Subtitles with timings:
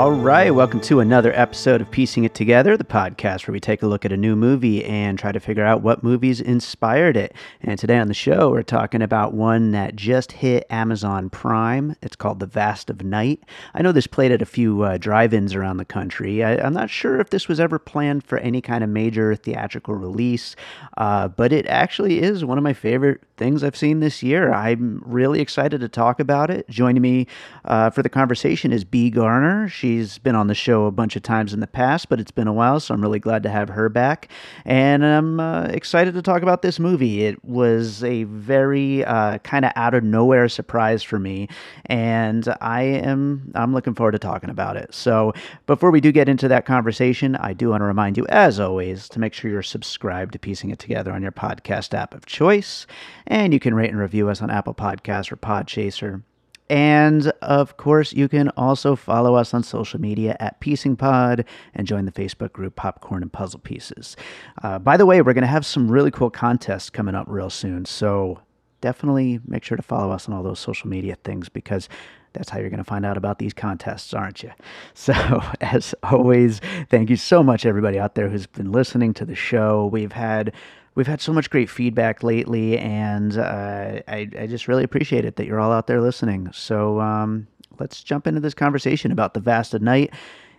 [0.00, 3.82] All right, welcome to another episode of Piecing It Together, the podcast where we take
[3.82, 7.34] a look at a new movie and try to figure out what movies inspired it.
[7.60, 11.96] And today on the show, we're talking about one that just hit Amazon Prime.
[12.00, 13.42] It's called The Vast of Night.
[13.74, 16.42] I know this played at a few uh, drive ins around the country.
[16.42, 19.96] I, am not sure if this was ever planned for any kind of major theatrical
[19.96, 20.56] release,
[20.96, 24.50] uh, but it actually is one of my favorite things I've seen this year.
[24.50, 26.66] I'm really excited to talk about it.
[26.70, 27.26] Joining me
[27.66, 29.68] uh, for the conversation is Bea Garner.
[29.68, 32.30] She She's been on the show a bunch of times in the past, but it's
[32.30, 34.30] been a while, so I'm really glad to have her back.
[34.64, 37.24] And I'm uh, excited to talk about this movie.
[37.24, 41.48] It was a very uh, kind of out of nowhere surprise for me,
[41.86, 44.94] and I am I'm looking forward to talking about it.
[44.94, 45.32] So
[45.66, 49.08] before we do get into that conversation, I do want to remind you, as always,
[49.08, 52.86] to make sure you're subscribed to Piecing It Together on your podcast app of choice,
[53.26, 56.22] and you can rate and review us on Apple Podcasts or Podchaser.
[56.70, 61.84] And of course, you can also follow us on social media at Piecing Pod and
[61.84, 64.16] join the Facebook group Popcorn and Puzzle Pieces.
[64.62, 67.50] Uh, by the way, we're going to have some really cool contests coming up real
[67.50, 67.86] soon.
[67.86, 68.40] So
[68.80, 71.88] definitely make sure to follow us on all those social media things because
[72.34, 74.52] that's how you're going to find out about these contests, aren't you?
[74.94, 79.34] So, as always, thank you so much, everybody out there who's been listening to the
[79.34, 79.86] show.
[79.86, 80.52] We've had
[80.94, 85.36] we've had so much great feedback lately, and uh, I, I, just really appreciate it
[85.36, 86.50] that you're all out there listening.
[86.52, 87.46] So um,
[87.78, 90.12] let's jump into this conversation about The Vast of Night.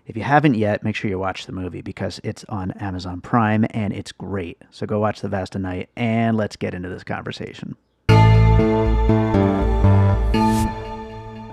[0.08, 3.66] If you haven't yet, make sure you watch the movie because it's on Amazon Prime
[3.70, 4.62] and it's great.
[4.72, 7.78] So go watch The Vast of Night and let's get into this conversation.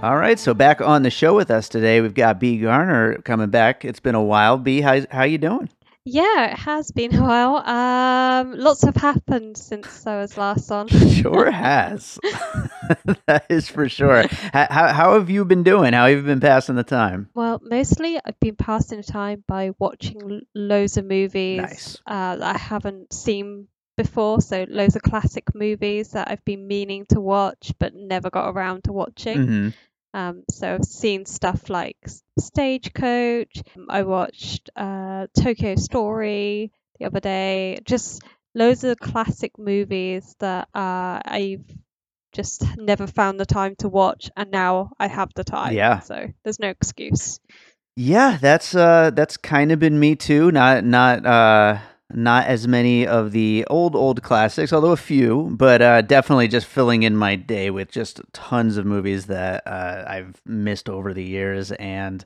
[0.00, 3.50] All right, so back on the show with us today, we've got Bea Garner coming
[3.50, 3.84] back.
[3.84, 4.56] It's been a while.
[4.56, 5.69] Bea, how how you doing?
[6.11, 7.57] Yeah, it has been a while.
[7.57, 10.89] Um, lots have happened since I was last on.
[10.89, 12.19] sure has.
[13.27, 14.27] that is for sure.
[14.53, 15.93] How, how have you been doing?
[15.93, 17.29] How have you been passing the time?
[17.35, 21.99] Well, mostly I've been passing the time by watching loads of movies nice.
[22.07, 23.69] uh, that I haven't seen
[23.99, 24.41] before.
[24.41, 28.85] So loads of classic movies that I've been meaning to watch but never got around
[28.85, 29.39] to watching.
[29.39, 29.69] Mm-hmm.
[30.15, 31.97] Um, so I've seen stuff like
[32.39, 33.63] Stagecoach.
[33.89, 37.79] I watched uh, Tokyo Story the other day.
[37.85, 38.23] Just
[38.55, 41.65] loads of classic movies that uh, I've
[42.33, 45.75] just never found the time to watch, and now I have the time.
[45.75, 46.01] Yeah.
[46.01, 47.41] So there's no excuse.
[47.97, 50.51] Yeah, that's uh, that's kind of been me too.
[50.53, 51.79] Not not uh
[52.13, 56.67] not as many of the old old classics although a few but uh, definitely just
[56.67, 61.25] filling in my day with just tons of movies that uh, i've missed over the
[61.25, 61.73] years.
[61.73, 62.25] And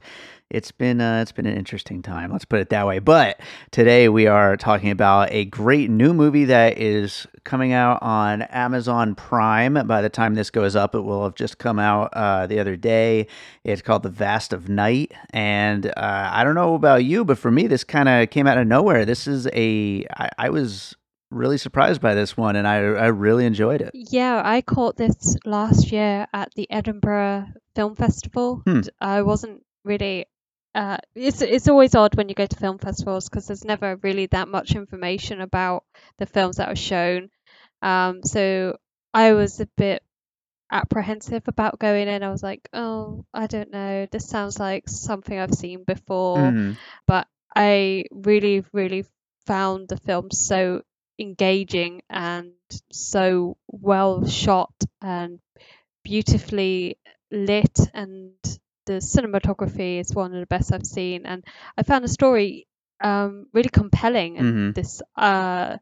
[0.52, 2.30] it's been uh, it's been an interesting time.
[2.30, 2.98] Let's put it that way.
[2.98, 3.40] But
[3.70, 9.14] today we are talking about a great new movie that is coming out on Amazon
[9.14, 9.74] Prime.
[9.86, 12.76] By the time this goes up, it will have just come out uh, the other
[12.76, 13.28] day.
[13.64, 17.50] It's called The Vast of Night, and uh, I don't know about you, but for
[17.50, 19.06] me, this kind of came out of nowhere.
[19.06, 20.94] This is a I, I was
[21.30, 23.90] really surprised by this one and I, I really enjoyed it.
[23.94, 28.60] Yeah, I caught this last year at the Edinburgh Film Festival.
[28.66, 28.80] Hmm.
[29.00, 30.26] I wasn't really
[30.74, 34.26] uh, it's it's always odd when you go to film festivals because there's never really
[34.26, 35.84] that much information about
[36.18, 37.28] the films that are shown.
[37.82, 38.78] Um, so
[39.12, 40.02] I was a bit
[40.70, 42.22] apprehensive about going in.
[42.22, 44.06] I was like, oh, I don't know.
[44.10, 46.72] This sounds like something I've seen before, mm-hmm.
[47.06, 49.04] but I really, really
[49.46, 50.82] found the film so
[51.18, 52.52] engaging and
[52.90, 54.72] so well shot
[55.02, 55.38] and
[56.02, 56.98] beautifully
[57.30, 58.32] lit and
[58.86, 61.44] the cinematography is one of the best I've seen, and
[61.76, 62.66] I found the story
[63.02, 64.38] um, really compelling.
[64.38, 64.70] And mm-hmm.
[64.72, 65.76] this, uh,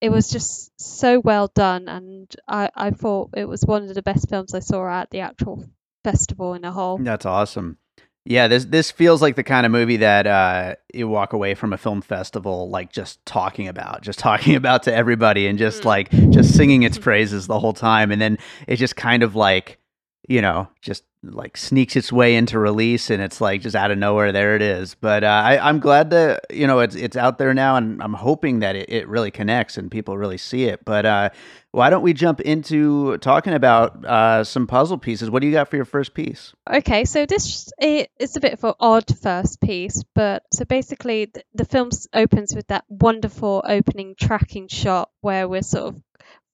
[0.00, 4.02] it was just so well done, and I, I thought it was one of the
[4.02, 5.64] best films I saw at the actual
[6.02, 6.98] festival in a whole.
[6.98, 7.78] That's awesome.
[8.26, 11.74] Yeah, this this feels like the kind of movie that uh, you walk away from
[11.74, 15.84] a film festival like just talking about, just talking about to everybody, and just Mm.
[15.84, 19.78] like just singing its praises the whole time, and then it just kind of like
[20.28, 23.98] you know just like sneaks its way into release, and it's like just out of
[23.98, 24.94] nowhere there it is.
[24.94, 28.14] But uh, I, I'm glad that you know it's it's out there now, and I'm
[28.14, 30.84] hoping that it, it really connects and people really see it.
[30.84, 31.30] But uh,
[31.70, 35.30] why don't we jump into talking about uh, some puzzle pieces?
[35.30, 36.52] What do you got for your first piece?
[36.70, 41.32] Okay, so this it, it's a bit of an odd first piece, but so basically
[41.54, 46.02] the film opens with that wonderful opening tracking shot where we're sort of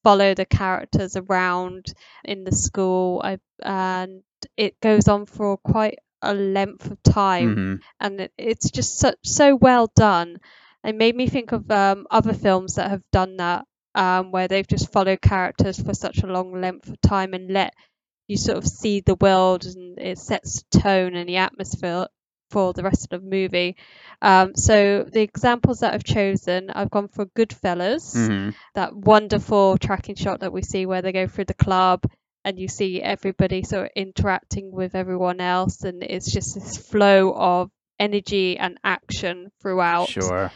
[0.03, 1.93] follow the characters around
[2.25, 4.23] in the school, I, and
[4.57, 7.81] it goes on for quite a length of time, Mhm.
[8.01, 10.39] and it, it's just so, so well done.
[10.85, 14.67] It made me think of um, other films that have done that, um, where they've
[14.67, 17.75] just followed characters for such a long length of time and let
[18.29, 22.07] you sort of see the world and it sets the tone and the atmosphere
[22.51, 23.77] for the rest of the movie.
[24.21, 28.55] Um, so the examples that I've chosen, I've gone for Goodfellas, Mhm.
[28.75, 32.05] that wonderful tracking shot that we see where they go through the club
[32.45, 37.33] and you see everybody sort of interacting with everyone else and it's just this flow
[37.35, 40.09] of energy and action throughout.
[40.09, 40.51] Sure.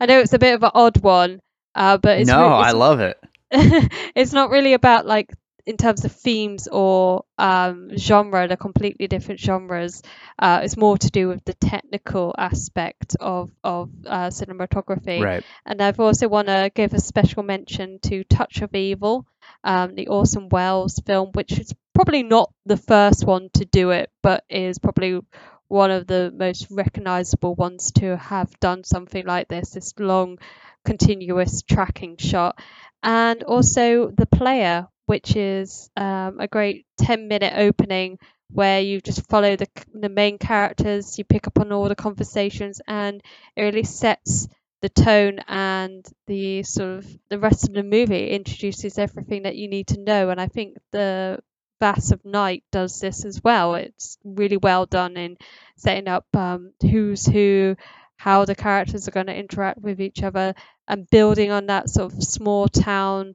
[0.00, 1.40] I know it's a bit of an odd one,
[1.74, 3.18] uh, but it's no, re- I love it.
[3.50, 5.30] it's not really about like
[5.66, 10.02] in terms of themes or um, genre, they're completely different genres.
[10.38, 15.22] Uh, it's more to do with the technical aspect of of uh, cinematography.
[15.22, 15.44] Right.
[15.64, 19.26] And I've also want to give a special mention to Touch of Evil,
[19.62, 24.10] um, the Orson Welles film, which is probably not the first one to do it,
[24.22, 25.20] but is probably
[25.68, 30.38] one of the most recognizable ones to have done something like this this long,
[30.84, 32.58] continuous tracking shot.
[33.02, 38.18] And also The Player, which is um, a great 10 minute opening
[38.50, 42.80] where you just follow the, the main characters, you pick up on all the conversations,
[42.86, 43.22] and
[43.56, 44.48] it really sets
[44.84, 49.66] the tone and the sort of the rest of the movie introduces everything that you
[49.66, 51.38] need to know and i think the
[51.80, 55.38] Vast of Night does this as well it's really well done in
[55.76, 57.76] setting up um, who's who
[58.16, 60.54] how the characters are going to interact with each other
[60.88, 63.34] and building on that sort of small town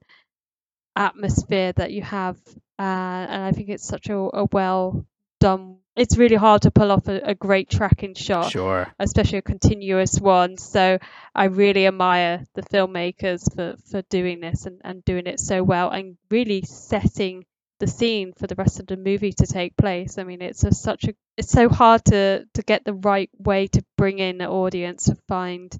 [0.95, 2.37] atmosphere that you have
[2.77, 5.05] uh, and i think it's such a, a well
[5.39, 8.87] done it's really hard to pull off a, a great tracking shot Sure.
[8.99, 10.57] especially a continuous one.
[10.57, 10.97] So
[11.35, 15.89] I really admire the filmmakers for, for doing this and, and doing it so well
[15.89, 17.45] and really setting
[17.81, 20.17] the scene for the rest of the movie to take place.
[20.17, 23.67] I mean, it's a, such a it's so hard to to get the right way
[23.67, 25.77] to bring in the audience to find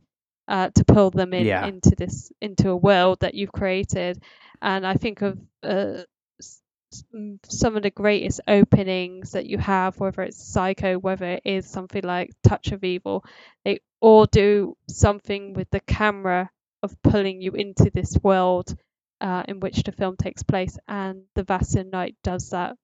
[0.49, 1.67] uh, to pull them in Yeah.
[1.67, 4.21] into this into a world that you've created.
[4.61, 6.03] And I think of uh,
[7.47, 12.03] some of the greatest openings that you have, whether it's Psycho, whether it is something
[12.03, 13.23] like Touch of Evil,
[13.63, 16.49] they all do something with the camera
[16.81, 18.75] of pulling you into this world
[19.21, 20.77] uh, in which the film takes place.
[20.87, 22.75] And The Vast of Night does that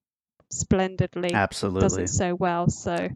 [0.50, 1.80] splendidly, Absolutely.
[1.80, 2.68] does it so well.
[2.68, 3.08] So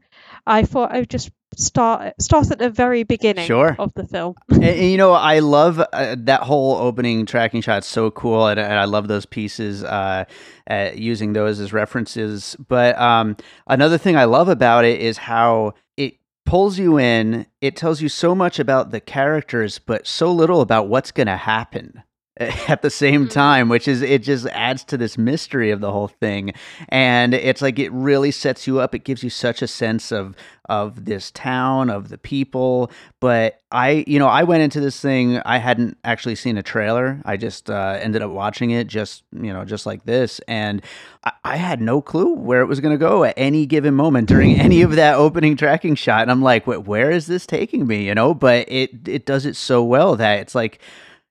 [0.47, 3.75] I thought I would just start start at the very beginning Sure.
[3.79, 4.35] of the film.
[4.49, 7.85] and, and, you know, I love uh, that whole opening tracking shot.
[7.85, 9.83] So cool, and, and I love those pieces.
[9.85, 10.25] Uh,
[10.71, 12.57] uh, using those as references.
[12.69, 13.37] But um,
[13.67, 16.15] another thing I love about it is how it
[16.47, 17.47] pulls you in.
[17.61, 21.37] It tells you so much about the characters, but so little about what's going to
[21.37, 22.05] happen
[22.69, 23.31] at the same Mhm.
[23.31, 26.53] time which is it just adds to this mystery of the whole thing.
[26.89, 28.95] And it's like it really sets you up.
[28.95, 30.35] It gives you such a sense of
[30.69, 32.91] of this town of the people.
[33.21, 37.21] But i you know i went into this thing i hadn't actually seen a trailer.
[37.27, 40.41] I just uh, ended up watching it just you know just like this.
[40.49, 40.83] And
[41.25, 44.29] i, I had no clue where it was going to go at any given moment
[44.29, 46.23] during any of that opening tracking shot.
[46.23, 48.07] And i'm like "Wait, where is this taking me?
[48.07, 48.33] You know?
[48.33, 50.81] But it it does it so well that it's like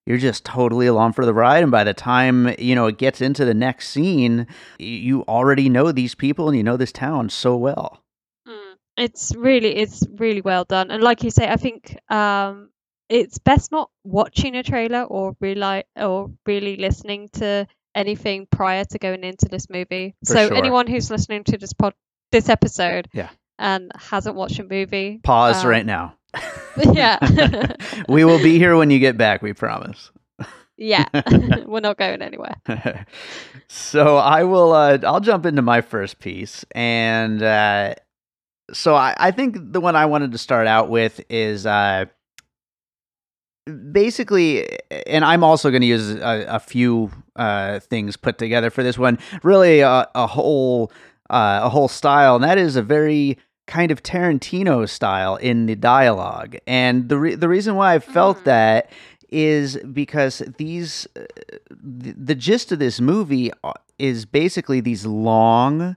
[0.10, 3.22] you're just totally along for the ride and by the time you know it gets
[3.22, 4.48] into the next scene
[4.80, 8.04] you already know these people and you know this town so well
[8.48, 8.74] Mm.
[8.98, 12.70] It's really it's really well done, and like you say, I think um,
[13.08, 18.98] it's best not watching a trailer or really or really listening to anything prior to
[19.00, 20.16] going into this movie.
[20.25, 20.58] For so sure.
[20.58, 21.94] anyone who's listening to this pod
[22.32, 23.30] this episode, Yeah.
[23.58, 26.16] and hasn't watched a movie, pause Um, right now
[26.93, 27.75] yeah,
[28.09, 30.12] we will be here when you get back we promise
[30.79, 31.05] yeah,
[31.65, 32.55] we're not going anywhere.
[33.67, 34.71] so I will.
[34.71, 37.95] Uh, I'll jump into my first piece, and uh,
[38.71, 42.05] so I, I think the one I wanted to start out with is uh,
[43.91, 44.67] basically,
[45.05, 48.98] and I'm also going to use a, a few uh, things put together for this
[48.98, 49.19] one.
[49.43, 50.93] Really, a, a whole
[51.29, 53.38] uh, a whole style, and that is a very
[53.69, 56.57] kind of Tarantino style in the dialogue.
[56.67, 58.43] And the re- the reason why I felt mm.
[58.45, 58.91] that
[59.29, 61.21] is because these uh,
[61.69, 65.95] the, the gist of this movie uh, is basically these long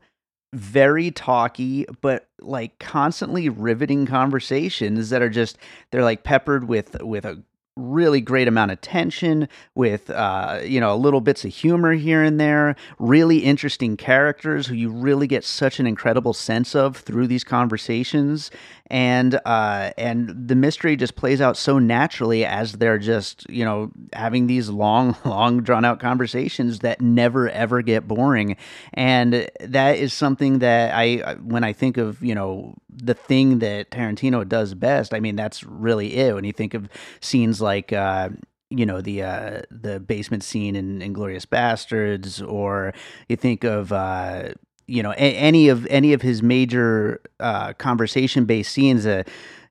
[0.52, 5.56] very talky but like constantly riveting conversations that are just
[5.90, 7.42] they're like peppered with with a
[7.76, 12.38] really great amount of tension with uh, you know little bits of humor here and
[12.38, 17.44] there really interesting characters who you really get such an incredible sense of through these
[17.44, 18.50] conversations
[18.92, 23.90] and uh, and the mystery just plays out so naturally as they're just you know
[24.12, 28.56] having these long long drawn out conversations that never ever get boring.
[28.92, 33.90] And that is something that I when I think of you know the thing that
[33.90, 36.34] Tarantino does best I mean that's really it.
[36.34, 38.28] When you think of scenes like uh,
[38.68, 42.92] you know the uh, the basement scene in Inglourious Basterds, or
[43.28, 44.50] you think of uh,
[44.92, 49.06] you know a- any of any of his major uh, conversation based scenes.
[49.06, 49.22] Uh,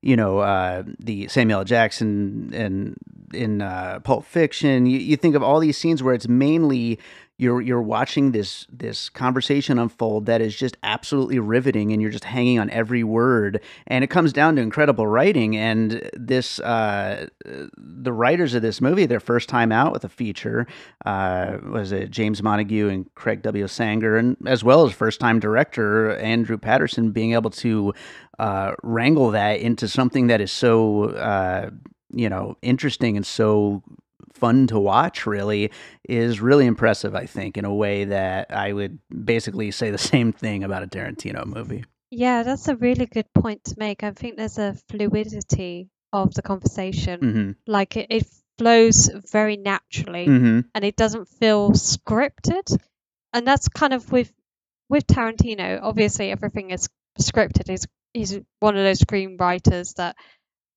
[0.02, 2.98] you know uh, the Samuel Jackson and
[3.36, 4.88] in uh, Pulp Fiction.
[4.88, 6.98] You, you think of all these scenes where it's mainly
[7.42, 12.24] you're you're watching this this conversation unfold that is just absolutely riveting and you're just
[12.24, 13.60] hanging on every word.
[13.88, 15.58] And it comes down to incredible writing.
[15.58, 20.68] And this uh, the writers of this movie their first time out with a feature
[21.08, 23.68] uh, was it James Montague and Craig W.
[23.68, 27.92] Sanger and as well as first time director Andrew Patterson being able to
[28.38, 31.72] uh, wrangle that into something that is so uh,
[32.14, 33.82] you know interesting and so
[34.42, 35.72] fun to watch really
[36.10, 40.34] is really impressive i think in a way that i would basically say the same
[40.34, 41.86] thing about a tarantino movie.
[42.10, 44.04] Yeah that's a really good point to make.
[44.04, 47.20] I think there's a fluidity of the conversation.
[47.20, 47.52] Mm-hmm.
[47.68, 50.60] like it, it, flows very naturally mm-hmm.
[50.76, 52.78] and it doesn't feel scripted.
[53.34, 54.32] And that's kind of with
[54.88, 56.88] with tarantino obviously everything is
[57.20, 57.70] scripted.
[57.70, 60.16] He's he's one of those screenwriters that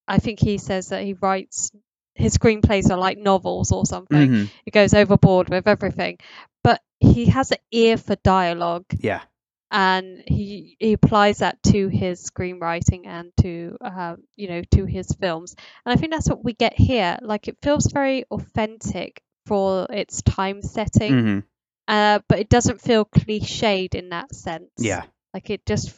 [0.08, 1.72] I think he says that he writes
[2.14, 4.28] his screenplays are like novels or something.
[4.28, 4.44] Mm-hmm.
[4.64, 6.18] He goes overboard with everything,
[6.62, 8.86] but he has an ear for dialogue.
[8.98, 9.22] Yeah,
[9.70, 15.08] and he he applies that to his screenwriting and to um, you know to his
[15.20, 15.56] films.
[15.84, 17.18] And I think that's what we get here.
[17.20, 21.38] Like it feels very authentic for its time setting, mm-hmm.
[21.88, 24.70] uh, but it doesn't feel cliched in that sense.
[24.78, 25.02] Yeah,
[25.34, 25.92] like it just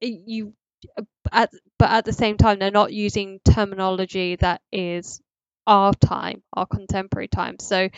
[0.00, 0.54] it, you.
[1.32, 5.20] At, but at the same time, they're not using terminology that is
[5.68, 7.58] our time, our contemporary time.
[7.60, 7.90] So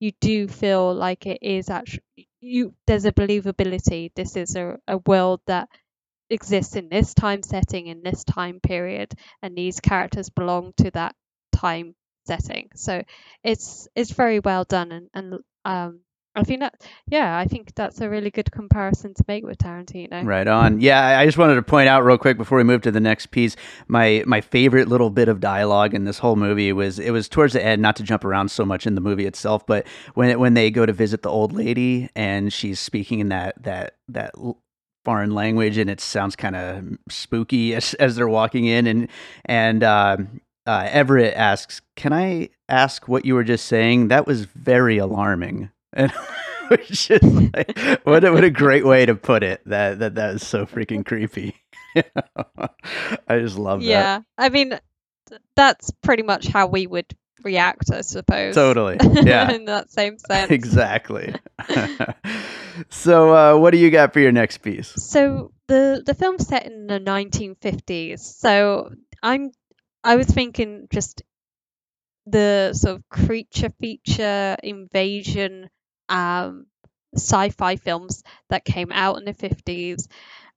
[0.00, 2.04] you do feel like it is actually
[2.40, 2.74] you.
[2.88, 4.12] There's a believability.
[4.16, 5.68] This is a, a world that
[6.30, 11.14] exists in this time setting in this time period, and these characters belong to that
[11.52, 11.94] time
[12.26, 12.70] setting.
[12.76, 13.02] So
[13.44, 16.00] it's it's very well done, and and um,
[16.34, 20.24] I think that, yeah, I think that's a really good comparison to make with Tarantino.
[20.24, 20.80] Right on.
[20.80, 23.26] Yeah, I just wanted to point out real quick before we move to the next
[23.26, 23.56] piece,
[23.88, 27.54] my my favorite little bit of dialogue in this whole movie was it was towards
[27.54, 30.54] the end, not to jump around so much in the movie itself, but when when
[30.54, 34.32] they go to visit the old lady and she's speaking in that that that
[35.04, 39.08] foreign language and it sounds kind of spooky as as they're walking in and
[39.44, 39.82] and.
[39.82, 40.18] Uh,
[40.66, 44.08] uh, Everett asks, "Can I ask what you were just saying?
[44.08, 46.12] That was very alarming." And
[46.68, 49.62] which is like what a, what a great way to put it.
[49.66, 51.54] That that that is so freaking creepy.
[51.96, 54.18] I just love yeah.
[54.18, 54.24] that.
[54.38, 54.78] Yeah, I mean,
[55.56, 58.54] that's pretty much how we would react, I suppose.
[58.54, 58.98] Totally.
[59.22, 59.50] Yeah.
[59.50, 60.50] In that same sense.
[60.50, 61.34] Exactly.
[62.88, 64.88] so, uh, what do you got for your next piece?
[64.88, 68.20] So the the film's set in the 1950s.
[68.20, 68.90] So
[69.22, 69.50] I'm
[70.04, 71.22] I was thinking just
[72.26, 75.68] the sort of creature feature invasion
[76.08, 76.66] um,
[77.14, 80.06] sci-fi films that came out in the 50s.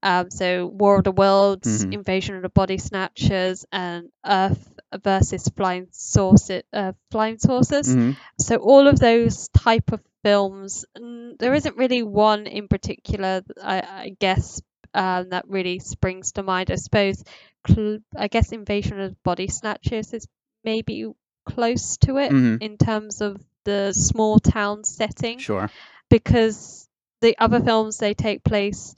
[0.04, 1.94] Um, so War of the Worlds, mm-hmm.
[1.94, 4.68] Invasion of the Body Snatchers, and Earth
[5.04, 7.88] versus Flying Saucer, uh, Flying Saucers.
[7.88, 8.12] Mm-hmm.
[8.40, 10.86] So all of those type of films,
[11.40, 14.62] there isn't really one in particular, I, I guess,
[14.94, 16.72] um, that really springs to mind.
[16.72, 17.24] I suppose,
[17.68, 20.28] cl- I guess Invasion of the Body Snatchers is
[20.64, 21.06] maybe
[21.46, 22.58] close to it mm-hmm.
[22.62, 25.40] in terms of the small town setting.
[25.40, 25.70] Sure.
[26.10, 26.88] Because
[27.22, 28.96] the other films they take place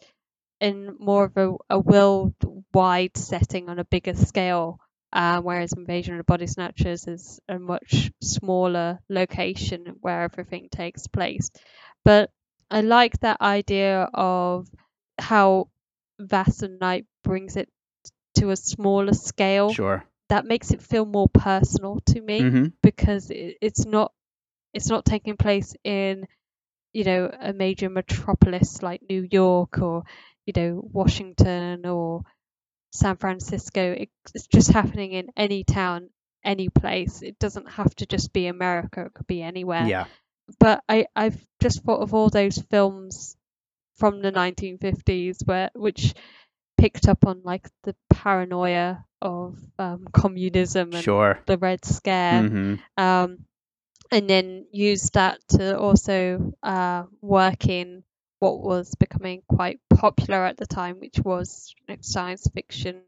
[0.59, 4.79] in more of a, a worldwide setting on a bigger scale,
[5.11, 11.07] uh, whereas Invasion of the Body Snatchers is a much smaller location where everything takes
[11.07, 11.51] place.
[12.05, 12.31] But
[12.71, 14.67] I like that idea of
[15.19, 15.69] how
[16.19, 17.69] Vast of Night brings it
[18.35, 19.73] to a smaller scale.
[19.73, 20.03] Sure.
[20.29, 22.65] That makes it feel more personal to me mm-hmm.
[22.81, 24.13] because it, it's not
[24.73, 26.25] it's not taking place in
[26.93, 30.03] you know a major metropolis like New York or
[30.45, 32.23] you know Washington or
[32.91, 33.91] San Francisco.
[33.93, 36.09] It, it's just happening in any town,
[36.43, 37.21] any place.
[37.21, 39.05] It doesn't have to just be America.
[39.05, 39.85] It could be anywhere.
[39.87, 40.05] Yeah.
[40.59, 43.35] But I I've just thought of all those films
[43.97, 46.13] from the 1950s where which
[46.77, 51.39] picked up on like the paranoia of um, communism and Sure.
[51.45, 53.45] the Red Scare hmm um,
[54.13, 58.03] and then use that to also uh, work in
[58.39, 63.01] what was becoming quite popular at the time, which was you know, science fiction,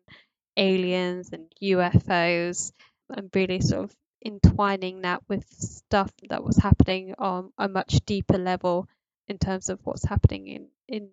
[0.58, 2.72] aliens, and UFOs,
[3.16, 3.96] and really sort of
[4.26, 8.90] entwining that with stuff that was happening on a much deeper level
[9.28, 11.10] in terms of what's happening in in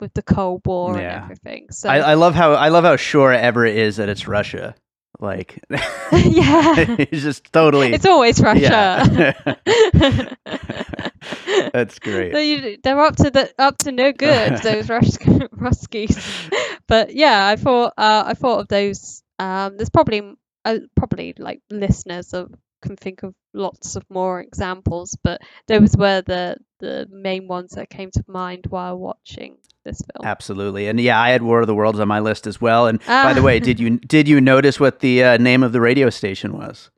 [0.00, 1.14] with the Cold War Yeah.
[1.14, 1.70] and everything.
[1.70, 4.74] So I, I love how I love how sure Everett is that it's Russia.
[5.20, 5.80] Like, yeah,
[6.12, 7.92] it's just totally.
[7.92, 9.34] it's always Russia.
[9.44, 10.34] Yeah.
[11.72, 12.32] That's great.
[12.32, 16.50] They, usually- they're up to the up to no good those Rus- Ruskies.
[16.86, 19.22] but yeah, I thought uh, I thought of those.
[19.38, 20.22] Um, there's probably
[20.64, 26.22] uh, probably like listeners of can think of lots of more examples, but those were
[26.22, 30.26] the the main ones that came to mind while watching this film.
[30.26, 32.86] Absolutely, and yeah, I had War of the Worlds on my list as well.
[32.86, 33.44] And by the Ah.
[33.44, 36.90] way, did you did you notice what the uh, name of the radio station was?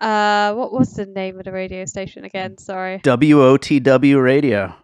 [0.00, 2.56] Uh, what was the name of the radio station again?
[2.58, 3.00] Sorry.
[3.00, 4.74] WOTW Radio.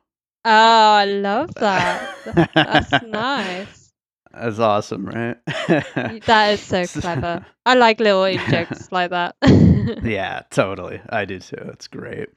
[0.44, 2.14] Oh, I love that.
[2.54, 3.92] That's nice.
[4.32, 5.36] That's awesome, right?
[6.26, 7.46] That is so clever.
[7.64, 9.36] I like little jokes like that.
[10.02, 11.00] yeah, totally.
[11.08, 11.56] I do too.
[11.72, 12.28] It's great.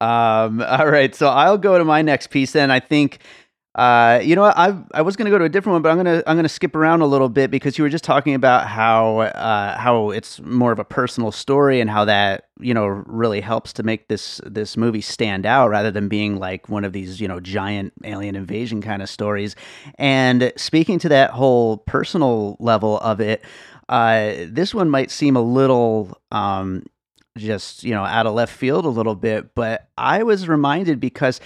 [0.00, 2.70] Um, all right, so I'll go to my next piece then.
[2.70, 3.20] I think
[3.76, 4.44] uh, you know?
[4.44, 6.74] I I was gonna go to a different one, but I'm gonna I'm gonna skip
[6.74, 10.72] around a little bit because you were just talking about how uh, how it's more
[10.72, 14.78] of a personal story and how that you know really helps to make this this
[14.78, 18.80] movie stand out rather than being like one of these you know giant alien invasion
[18.80, 19.54] kind of stories.
[19.98, 23.44] And speaking to that whole personal level of it,
[23.88, 26.84] uh, this one might seem a little um,
[27.36, 31.40] just you know out of left field a little bit, but I was reminded because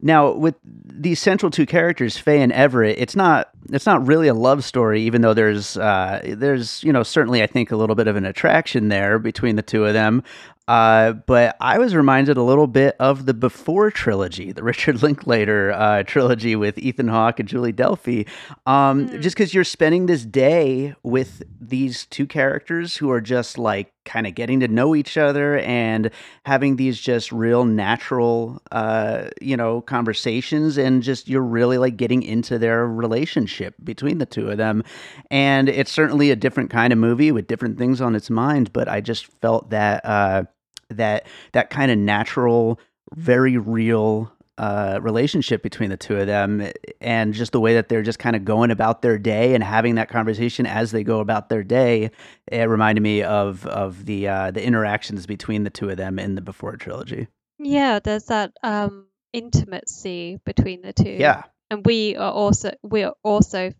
[0.00, 4.34] now with these central two characters, Faye and Everett, it's not it's not really a
[4.34, 8.06] love story, even though there's uh, there's you know certainly I think a little bit
[8.06, 10.22] of an attraction there between the two of them.
[10.68, 15.72] Uh, but I was reminded a little bit of the Before trilogy, the Richard Linklater
[15.72, 18.28] uh, trilogy with Ethan Hawke and Julie Delpy.
[18.66, 19.20] Um, Mm.
[19.20, 24.26] Just because you're spending this day with these two characters who are just like kind
[24.26, 26.10] of getting to know each other and
[26.44, 32.22] having these just real natural, uh, you know, conversations, and just you're really like getting
[32.22, 34.82] into their relationship between the two of them.
[35.30, 38.88] And it's certainly a different kind of movie with different things on its mind, but
[38.88, 40.44] I just felt that uh,
[40.90, 42.78] that that kind of natural,
[43.14, 46.70] very real uh, relationship between the two of them,
[47.00, 49.96] and just the way that they're just kind of going about their day and having
[49.96, 52.10] that conversation as they go about their day,
[52.50, 56.34] it reminded me of of the uh, the interactions between the two of them in
[56.36, 57.28] the Before trilogy.
[57.58, 61.10] Yeah, there's that um intimacy between the two.
[61.10, 63.72] Yeah, And we are also we are also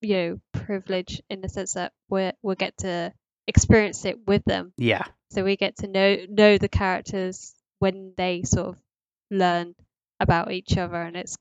[0.00, 3.12] you know privileged in the sense that we we get to
[3.46, 4.72] experience it with them.
[4.76, 8.82] yeah, So we get to know know the characters when they sort of
[9.30, 9.74] learn
[10.20, 11.36] about each other and it's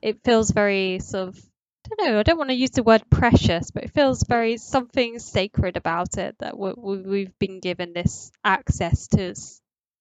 [0.00, 1.36] it feels very sort of
[1.84, 4.56] I don't know, I don't want to use the word precious, but it feels very
[4.56, 9.34] something sacred about it that we, we've been given this access to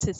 [0.01, 0.13] to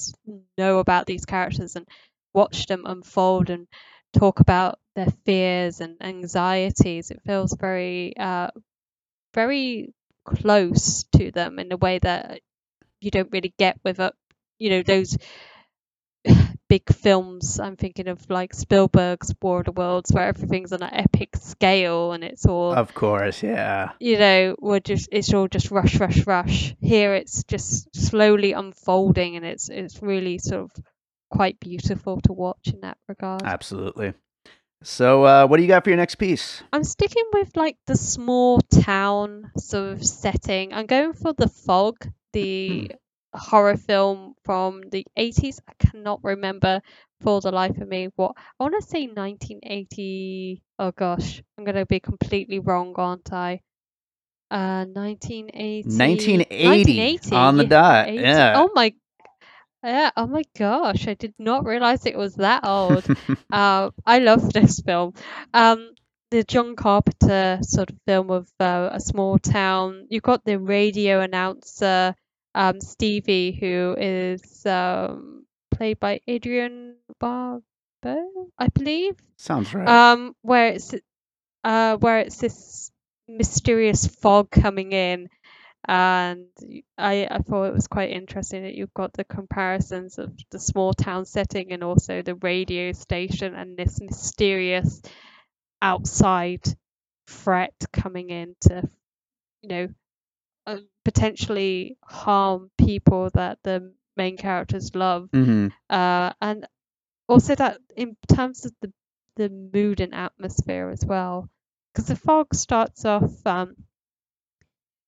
[0.58, 1.88] know about these characters and
[2.34, 3.68] watch them unfold and
[4.14, 7.12] talk about their fears and anxieties.
[7.12, 8.50] It feels very, uh,
[9.34, 9.94] very
[10.26, 12.42] close to them in a way that
[13.02, 14.12] you don't really get with, uh,
[14.60, 15.18] you know, those
[16.70, 17.60] big films.
[17.60, 22.14] I'm thinking of like Spielberg's War of the Worlds, where everything's on an epic scale
[22.14, 26.26] and it's all of course, yeah, you know, we're just it's all just rush, rush,
[26.26, 26.76] rush.
[26.80, 30.72] Here it's just slowly unfolding and it's it's really sort of
[31.30, 33.42] quite beautiful to watch in that regard.
[33.44, 34.14] absolutely.
[34.84, 36.64] So, uh, what do you got for your next piece?
[36.74, 40.74] I'm sticking with like the small town sort of setting.
[40.74, 41.98] I'm going for The Fog,
[42.34, 42.92] the
[43.34, 45.60] horror film from the 80s.
[45.68, 46.82] I cannot remember
[47.22, 50.62] for the life of me what I want to say 1980.
[50.80, 53.62] Oh gosh, I'm going to be completely wrong, aren't I?
[54.50, 55.88] Uh, 1980.
[55.88, 58.08] 1980 on the yeah, dot.
[58.10, 58.22] 80.
[58.22, 58.54] Yeah.
[58.58, 58.94] Oh my.
[59.84, 60.12] Yeah.
[60.16, 61.08] Oh my gosh!
[61.08, 63.06] I did not realize it was that old.
[63.52, 65.14] Uh, I love this film.
[65.54, 65.90] Um,
[66.30, 70.08] the John Carpenter sort of film of uh, a small town.
[70.10, 72.16] You've got the radio announcer,
[72.56, 77.62] um, Stevie, who is um, played by Adrienne Barbeau,
[78.58, 79.16] I believe.
[79.38, 79.88] Sounds right.
[79.88, 80.94] Um, where it's
[81.64, 82.92] uh, where it's this
[83.28, 85.30] mysterious fog coming in
[85.88, 86.46] and
[86.98, 90.94] I, I thought it was quite interesting that you've got the comparisons of the small
[90.94, 95.02] town setting and also the radio station and this mysterious
[95.82, 96.62] outside
[97.28, 98.88] threat coming in to
[99.64, 99.88] you know
[101.04, 105.30] potentially harm people that the main characters love.
[105.34, 106.68] Hmm uh, and
[107.28, 108.92] also that in terms of the
[109.36, 111.50] the mood and atmosphere as well
[111.94, 113.76] because the fog starts off um,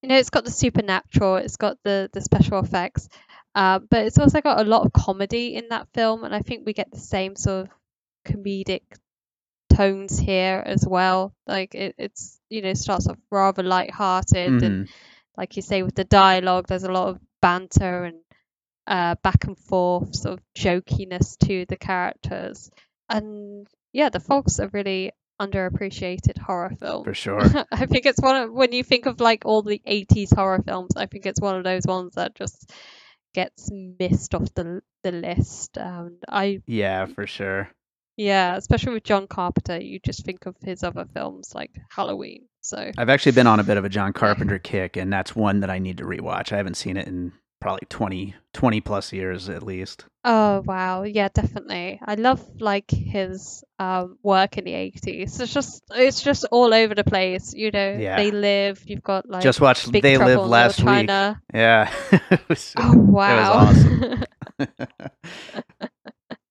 [0.02, 3.10] you know it's got the supernatural it's got the the special effects
[3.56, 6.66] uh, but it's also got a lot of comedy in that film and i think
[6.66, 7.70] we get the same sort of
[8.26, 8.82] comedic
[9.74, 11.34] tones here as well.
[11.48, 14.92] Like it, it's you know starts off rather light-hearted and hmm
[15.38, 18.18] like you say with the dialogue there's a lot of banter and
[18.88, 22.70] uh, back and forth sort of jokiness to the characters
[23.10, 27.42] and yeah the fog's a really underappreciated horror film For sure.
[27.72, 30.92] I think it's one of when you think of like all the 80s horror films,
[30.96, 32.72] I think it's one of those ones that just
[33.34, 35.78] gets missed off the the list.
[35.78, 37.70] And I Yeah, for sure.
[38.16, 42.48] yeah, especially with John Carpenter, you just think of his other films like Halloween.
[42.64, 45.60] So I've actually been on a bit of a John Carpenter kick, and that's one
[45.60, 46.54] that I need to rewatch.
[46.54, 50.06] I haven't seen it in probably 20, 20 plus years at least.
[50.26, 52.00] oh wow, yeah, definitely.
[52.06, 55.40] I love like his um work in the 80s.
[55.42, 57.98] It's just it's just all over the place, you know.
[58.00, 58.16] Yeah.
[58.18, 61.10] They live, you've got like Just watched Big They Trouble Live last week.
[61.54, 61.94] Yeah.
[62.32, 63.54] it was, Oh wow.
[63.54, 64.24] awesome.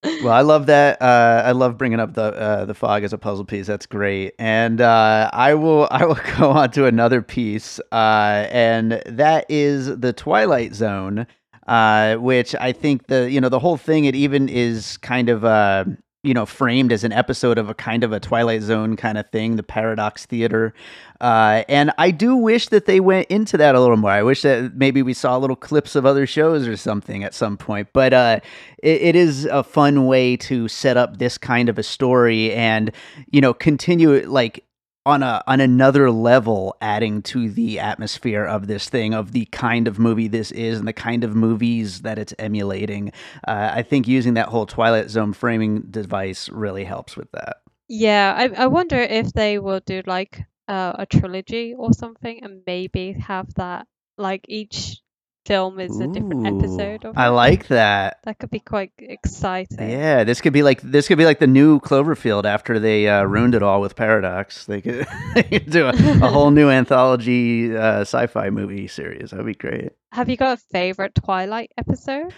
[0.03, 1.01] well, I love that.
[1.01, 3.67] Uh, I love bringing up the uh, the fog as a puzzle piece.
[3.67, 4.33] That's great.
[4.37, 9.97] And uh, I will I will go on to another piece, uh, and that is
[9.97, 11.25] the Twilight Zone,
[11.67, 14.05] uh, which I think the you know the whole thing.
[14.05, 15.85] It even is kind of uh,
[16.23, 19.29] you know framed as an episode of a kind of a Twilight Zone kind of
[19.29, 20.73] thing, the Paradox Theater.
[21.21, 24.11] Uh, and I do wish that they went into that a little more.
[24.11, 27.57] I wish that maybe we saw little clips of other shows or something at some
[27.57, 27.89] point.
[27.93, 28.39] But uh,
[28.81, 32.91] it, it is a fun way to set up this kind of a story and
[33.31, 34.65] you know continue like
[35.05, 39.87] on a on another level adding to the atmosphere of this thing of the kind
[39.87, 43.11] of movie this is and the kind of movies that it's emulating.
[43.47, 47.57] Uh, i think using that whole twilight zone framing device really helps with that.
[47.87, 52.61] Yeah, I I wonder if they will do like uh, a trilogy or something, and
[52.65, 53.87] maybe have that
[54.17, 55.02] like each
[55.45, 59.77] film is a different episode of i like that That could be quite exciting.
[59.89, 63.23] Yeah, this could be like this could be like the new Cloverfield after they uh,
[63.23, 64.65] ruined it all with Paradox.
[64.65, 69.31] They could, they could do a, a whole new anthology uh, sci-fi movie series.
[69.31, 69.91] That'd be great.
[70.13, 72.33] Have you got a favorite Twilight episode?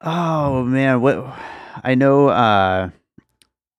[0.00, 1.32] Oh man, what
[1.82, 2.28] I know.
[2.28, 2.90] Uh,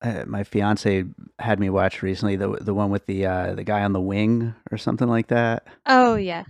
[0.01, 1.05] uh, my fiance
[1.39, 4.53] had me watch recently the the one with the uh, the guy on the wing
[4.71, 5.65] or something like that.
[5.85, 6.43] Oh yeah,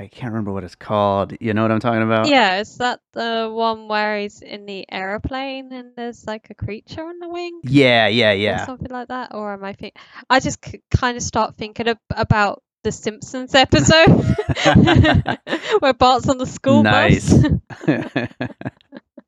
[0.00, 1.32] I can't remember what it's called.
[1.40, 2.28] You know what I'm talking about?
[2.28, 2.60] yeah.
[2.60, 7.18] Is that the one where he's in the aeroplane and there's like a creature on
[7.18, 7.60] the wing?
[7.64, 8.64] Yeah, yeah, yeah.
[8.64, 9.96] something like that or am i think
[10.30, 14.08] i just c- kind of start thinking ab- about the simpsons episode
[15.80, 17.32] where bart's on the school Nice.
[17.34, 18.28] bus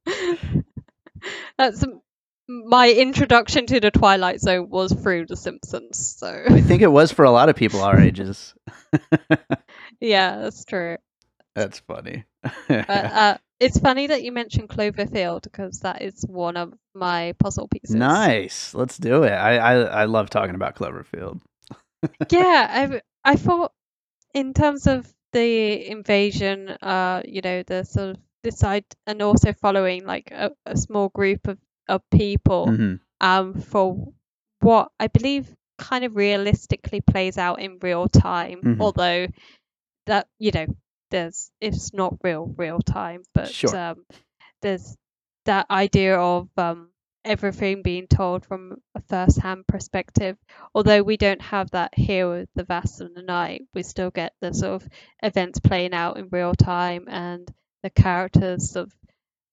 [1.59, 1.85] that's
[2.49, 7.13] my introduction to the twilight zone was through the simpsons so I think it was
[7.13, 8.55] for a lot of people our ages.
[10.01, 10.97] yeah that's true
[11.55, 12.25] That's funny.
[12.43, 17.69] but uh, it's funny that you mentioned cloverfield because that is one of my puzzle
[17.69, 18.75] pieces nice.
[18.75, 19.33] Let's do it.
[19.33, 21.41] I, I I love talking about Cloverfield.
[22.31, 22.67] yeah,
[23.25, 23.73] I I thought
[24.35, 30.05] in terms of the invasion, uh, you know, the sort of decide and also following
[30.07, 31.59] like a, a small group of,
[31.89, 34.13] of people, hmm um, for
[34.61, 38.81] what I believe kind of realistically plays out in real time, Mhm.
[38.81, 39.27] although
[40.07, 40.67] that, you know,
[41.11, 43.77] there's, it's not real, real time, but, Sure.
[43.77, 44.05] um,
[44.63, 44.97] there's
[45.47, 46.91] that idea of, um,
[47.25, 50.37] everything being told from a first-hand perspective.
[50.75, 54.33] Although we don't have that here with the vast and the night we still get
[54.41, 54.89] the sort of
[55.23, 57.47] events playing out in real time and
[57.83, 58.95] the characters sort of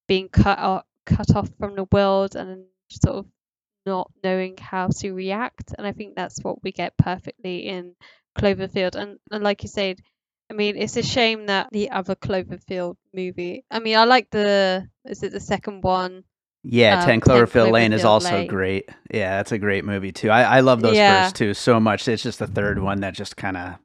[0.06, 3.26] being cut off, cut off from the world and sort of
[3.84, 5.74] not knowing how to react.
[5.76, 7.94] And i think that's what we get perfectly in
[8.38, 8.94] cloverfield.
[8.94, 9.98] And, and like you said
[10.50, 14.88] i mean it's a shame that the other cloverfield movie i mean i like the
[15.04, 16.24] is it the second one
[16.64, 18.46] Yeah, Um, 10 10 Cloverfield Lane is also Lane.
[18.48, 18.88] great.
[19.12, 20.28] Yeah, that's a great movie too.
[20.28, 21.22] I, I love those Yeah.
[21.22, 22.08] first two so much.
[22.08, 23.78] It's just the third one that just kind of.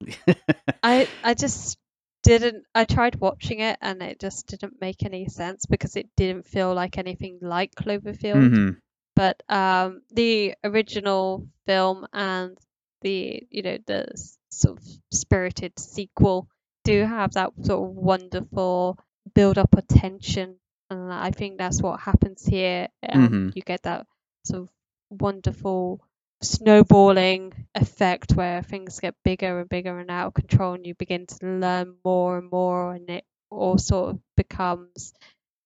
[0.82, 1.78] I I just
[2.22, 6.46] didn't I tried watching it and it just didn't make any sense because it didn't
[6.46, 8.48] feel like anything like Cloverfield.
[8.48, 8.70] hmm
[9.14, 12.56] But um the original film and
[13.02, 14.06] the you know the
[14.50, 16.48] sort of spirited sequel
[16.84, 18.98] do have that sort of wonderful
[19.34, 20.56] build up of tension
[20.90, 22.88] and I think that's what happens here.
[23.08, 23.48] Um, mm-hmm.
[23.54, 24.06] You get that
[24.44, 24.68] sort of
[25.08, 26.04] wonderful
[26.42, 31.26] snowballing effect where things get bigger and bigger and out of control, and you begin
[31.26, 35.14] to learn more and more, and it all sort of becomes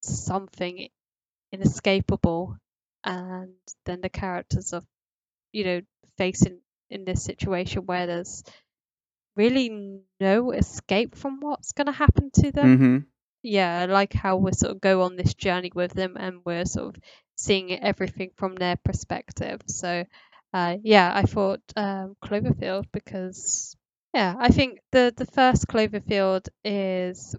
[0.02, 0.88] something
[1.52, 2.58] inescapable.
[3.02, 3.54] And
[3.86, 4.82] then the characters are,
[5.52, 5.80] you know,
[6.18, 6.58] facing
[6.90, 8.44] in this situation where there's
[9.36, 12.76] really no escape from what's going to happen to them.
[12.76, 12.98] Mm-hmm
[13.44, 16.64] yeah, I like how we sort of go on this journey with them and we're
[16.64, 17.02] sort of
[17.36, 19.60] seeing everything from their perspective.
[19.66, 20.06] So,
[20.52, 23.76] uh, yeah, I thought um, Cloverfield because,
[24.14, 27.36] yeah, I think the the first Cloverfield is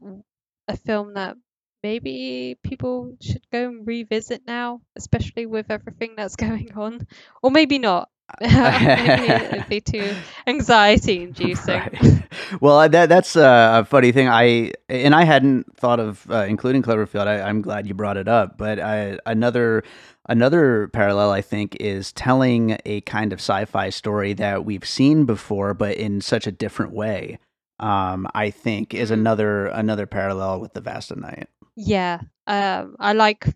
[0.67, 1.37] a film that
[1.81, 7.07] maybe people should go and revisit now, especially with everything that's going on,
[7.41, 8.09] or maybe not.
[8.41, 10.15] maybe it'd be too
[10.47, 11.79] anxiety inducing.
[11.79, 12.21] Right.
[12.61, 14.27] Well, that that's a funny thing.
[14.27, 17.27] I and I hadn't thought of uh, including Cloverfield.
[17.27, 18.57] I, am glad you brought it up.
[18.57, 19.83] But I, another
[20.27, 25.73] another parallel I think is telling a kind of sci-fi story that we've seen before,
[25.73, 27.39] but in such a different way.
[27.79, 29.21] Um, I think is mm-hmm.
[29.21, 31.47] another another parallel with the Vast Night.
[31.75, 33.47] Yeah, um, I like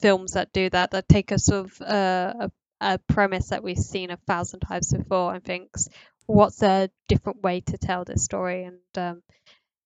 [0.00, 3.78] films that do that that take a sort of uh, a a premise that we've
[3.78, 5.88] seen a thousand times before and thinks,
[6.26, 8.64] what's a different way to tell this story?
[8.64, 9.22] And um,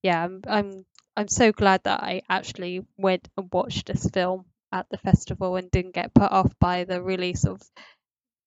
[0.03, 0.85] yeah, I'm, I'm
[1.17, 5.71] I'm so glad that I actually went and watched this film at the festival and
[5.71, 7.69] didn't get put off by the really sort of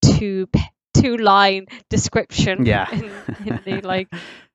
[0.02, 0.50] two
[0.94, 2.90] two line description yeah.
[2.92, 3.12] in,
[3.46, 4.08] in the like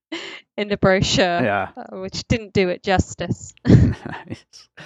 [0.59, 1.68] in the brochure, yeah.
[1.77, 3.55] Uh, which didn't do it justice.
[3.66, 4.44] nice.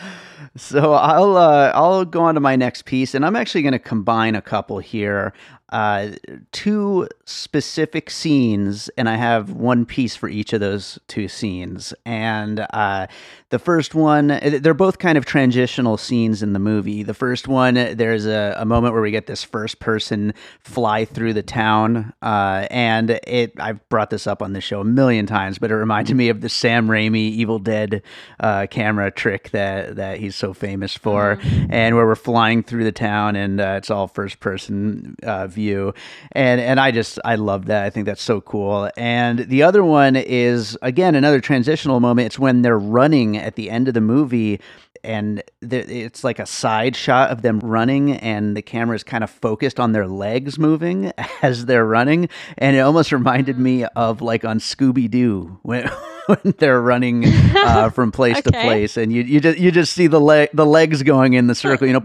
[0.56, 3.78] So I'll uh, I'll go on to my next piece, and I'm actually going to
[3.78, 5.32] combine a couple here
[5.72, 6.10] uh,
[6.52, 11.94] two specific scenes, and I have one piece for each of those two scenes.
[12.04, 13.06] And uh,
[13.48, 17.02] the first one, they're both kind of transitional scenes in the movie.
[17.02, 21.32] The first one, there's a, a moment where we get this first person fly through
[21.32, 23.54] the town, uh, and it.
[23.58, 26.42] I've brought this up on the show a million times, but it reminded me of
[26.42, 28.02] the Sam Raimi Evil Dead
[28.40, 31.72] uh, camera trick that that he's so famous for, mm-hmm.
[31.72, 35.61] and where we're flying through the town, and uh, it's all first person uh, view
[35.62, 35.94] view,
[36.32, 37.84] and and I just I love that.
[37.84, 38.90] I think that's so cool.
[38.96, 42.26] And the other one is again another transitional moment.
[42.26, 44.60] It's when they're running at the end of the movie
[45.04, 49.30] and it's like a side shot of them running and the camera is kind of
[49.30, 54.44] focused on their legs moving as they're running and it almost reminded me of like
[54.44, 55.88] on scooby-doo when,
[56.26, 58.50] when they're running uh, from place okay.
[58.50, 61.46] to place and you, you just you just see the leg the legs going in
[61.46, 62.00] the circle you know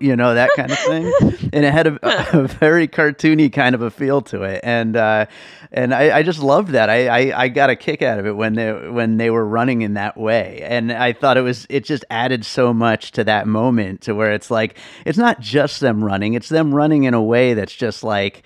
[0.00, 1.12] you know that kind of thing,
[1.52, 1.98] and it had a,
[2.38, 5.26] a, very cartoony kind of a feel to it, and uh,
[5.70, 6.90] and I, I, just loved that.
[6.90, 9.82] I, I, I got a kick out of it when they when they were running
[9.82, 13.46] in that way, and I thought it was it just added so much to that
[13.46, 17.22] moment to where it's like it's not just them running, it's them running in a
[17.22, 18.44] way that's just like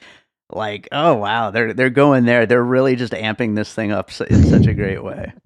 [0.51, 2.47] like oh wow they're they're going there.
[2.47, 5.33] They're really just amping this thing up in such a great way.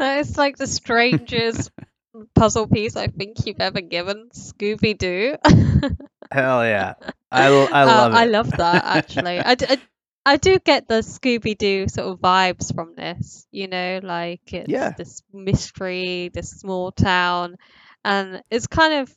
[0.00, 1.70] It's like the strangest
[2.34, 4.30] puzzle piece I think you've ever given.
[4.32, 5.36] Scooby Doo.
[6.32, 6.94] Hell yeah,
[7.30, 8.18] I, I uh, love uh, it.
[8.18, 9.38] I love that actually.
[9.40, 9.78] I, I,
[10.24, 13.46] I do get the Scooby Doo sort of vibes from this.
[13.50, 14.90] You know, like it's yeah.
[14.96, 17.56] this mystery, this small town,
[18.04, 19.16] and it's kind of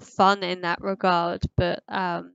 [0.00, 1.42] fun in that regard.
[1.56, 2.34] But um,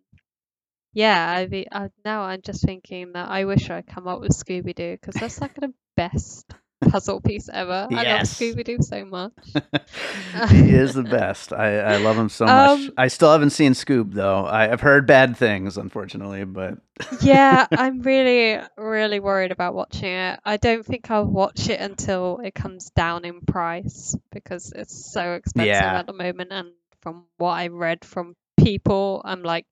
[0.94, 4.32] yeah, I, be, I now I'm just thinking that I wish I'd come up with
[4.32, 7.88] Scooby Doo because that's like the best puzzle piece ever.
[7.90, 8.06] Yes.
[8.06, 9.34] I love Scooby Doo so much.
[10.52, 11.54] he is the best.
[11.54, 12.80] I, I love him so much.
[12.80, 14.46] Um, I still haven't seen Scoob though.
[14.46, 16.80] I, have heard bad things, unfortunately, but
[17.22, 20.40] yeah, I'm really, really worried about watching it.
[20.44, 25.34] I don't think I'll watch it until it comes down in price because it's so
[25.34, 26.00] expensive yeah.
[26.00, 26.52] at the moment.
[26.52, 29.66] And from what I read from people, I'm like,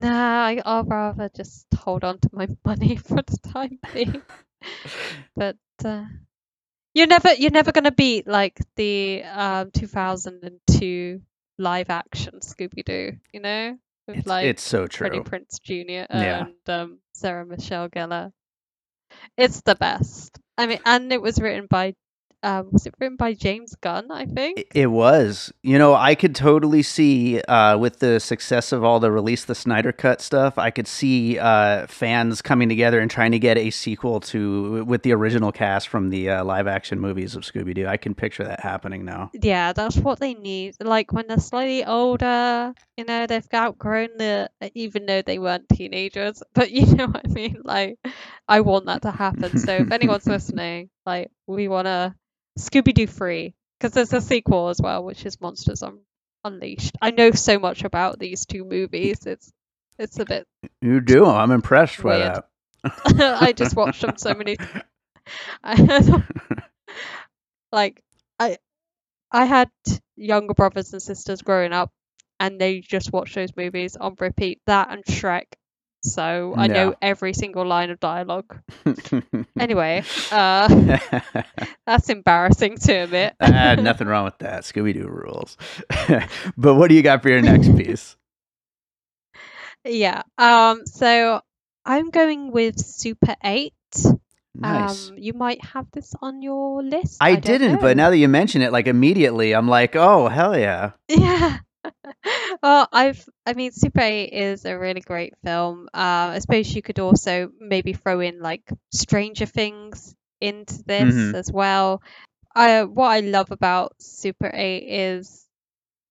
[0.00, 4.22] nah, I'll rather just hold on to my money for the time being.
[5.34, 6.04] but uh,
[6.96, 11.20] you're never you're never gonna beat like the um 2002
[11.58, 13.76] live action Scooby Doo, you know,
[14.08, 15.08] with it's, like it's so true.
[15.08, 16.06] Freddie Prinze Jr.
[16.08, 16.74] and yeah.
[16.74, 18.32] um, Sarah Michelle Gellar.
[19.36, 20.38] It's the best.
[20.56, 21.94] I mean, and it was written by
[22.46, 24.10] um, was it written by James Gunn?
[24.10, 24.64] I think.
[24.74, 25.52] It- was.
[25.62, 29.54] You know, I could totally see uh, with the success of all the release the
[29.54, 33.70] Snyder Cut stuff, I could see uh, fans coming together and trying to get a
[33.70, 37.88] sequel to with the original cast from the uh, live action movies of Scooby Doo.
[37.88, 39.30] I can picture that happening now.
[39.34, 40.76] Yeah, that's what they need.
[40.80, 46.42] Like when they're slightly older, you know, they've outgrown the, even though they weren't teenagers,
[46.54, 47.60] but you know what I mean?
[47.64, 47.98] Like,
[48.46, 49.58] I want that to happen.
[49.58, 52.14] So if anyone's listening, like, we want to
[52.58, 56.00] Scooby Doo free, because there's a sequel as well, which is Monsters Un-
[56.44, 56.96] Unleashed.
[57.02, 59.26] I know so much about these two movies.
[59.26, 59.52] It's
[59.98, 60.46] it's a bit.
[60.80, 61.24] You do.
[61.26, 62.42] I'm impressed by Weird.
[62.84, 63.42] that.
[63.42, 64.56] I just watched them so many.
[67.72, 68.02] Like
[68.38, 68.58] I
[69.30, 69.70] I had
[70.16, 71.90] younger brothers and sisters growing up
[72.38, 75.46] and they just watched those movies on repeat that and Shrek
[76.14, 78.58] so I know every single line of dialogue
[79.58, 80.98] anyway uh
[81.86, 84.62] that's embarrassing to admit Ah, nothing wrong with that.
[84.62, 85.56] Scooby Doo rules.
[86.56, 88.16] but what do you got for your next piece?
[89.84, 91.40] yeah um so
[91.84, 93.72] I'm going with Super 8
[94.58, 95.08] Nice.
[95.10, 98.26] um you might have this on your list I, don't didn't, but now that you
[98.28, 100.92] mention it, like immediately, I'm like, oh hell yeah.
[101.08, 101.58] Yeah.
[102.62, 105.80] well, I've, I mean, Super 8 is a really great film.
[105.80, 111.34] Um, I suppose you could also maybe throw in like Stranger Things into this Mhm.
[111.34, 112.02] as well.
[112.54, 115.46] I, what I love about Super 8 is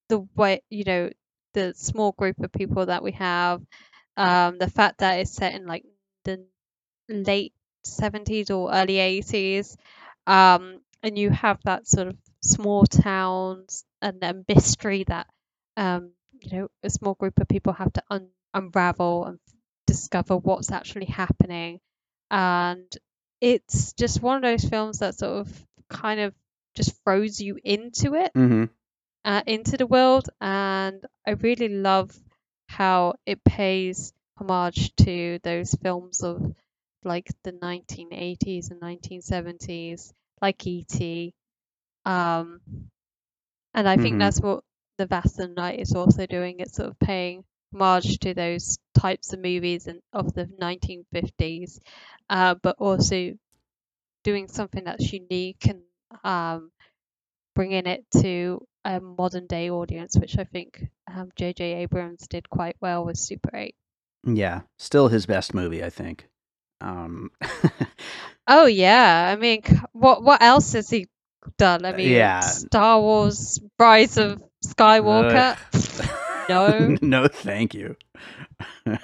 [0.09, 1.09] the way, you know,
[1.53, 3.61] the small group of people that we have,
[4.17, 5.85] um, the fact that it's set in like
[6.25, 6.45] the
[7.09, 9.77] late 70s or early 80s,
[10.27, 15.27] um, and you have that sort of small towns and a mystery that
[15.77, 16.11] um,
[16.41, 19.39] you know a small group of people have to un- unravel and
[19.87, 21.79] discover what's actually happening
[22.31, 22.97] and
[23.41, 26.33] it's just one of those films that sort of kind of
[26.75, 28.65] just throws you into it Mm-hmm.
[29.25, 32.15] uh, into the world and i really love
[32.67, 36.55] how it pays homage to those films of
[37.03, 41.33] like the 1980s and 1970s like E.T.
[42.05, 42.61] um
[43.73, 44.19] and i think Mhm.
[44.19, 44.63] that's what
[44.97, 49.41] the Vast Night is also doing it's sort of paying homage to those types of
[49.41, 51.79] movies and of the 1950s
[52.29, 53.33] uh, but also
[54.23, 55.81] doing something that's unique and
[56.23, 56.71] um,
[57.55, 61.73] bringing it to a modern day audience, which I think um, J.J.
[61.75, 63.75] Abrams did quite well with Super 8.
[64.25, 66.27] Yeah, still his best movie, I think.
[66.81, 67.31] Um,
[68.47, 71.07] Oh yeah, I mean, what what else has he
[71.57, 71.83] done?
[71.83, 72.41] I mean, Yeah.
[72.41, 75.57] Star Wars: Rise of Skywalker.
[76.47, 76.95] No.
[77.01, 77.95] no, thank you.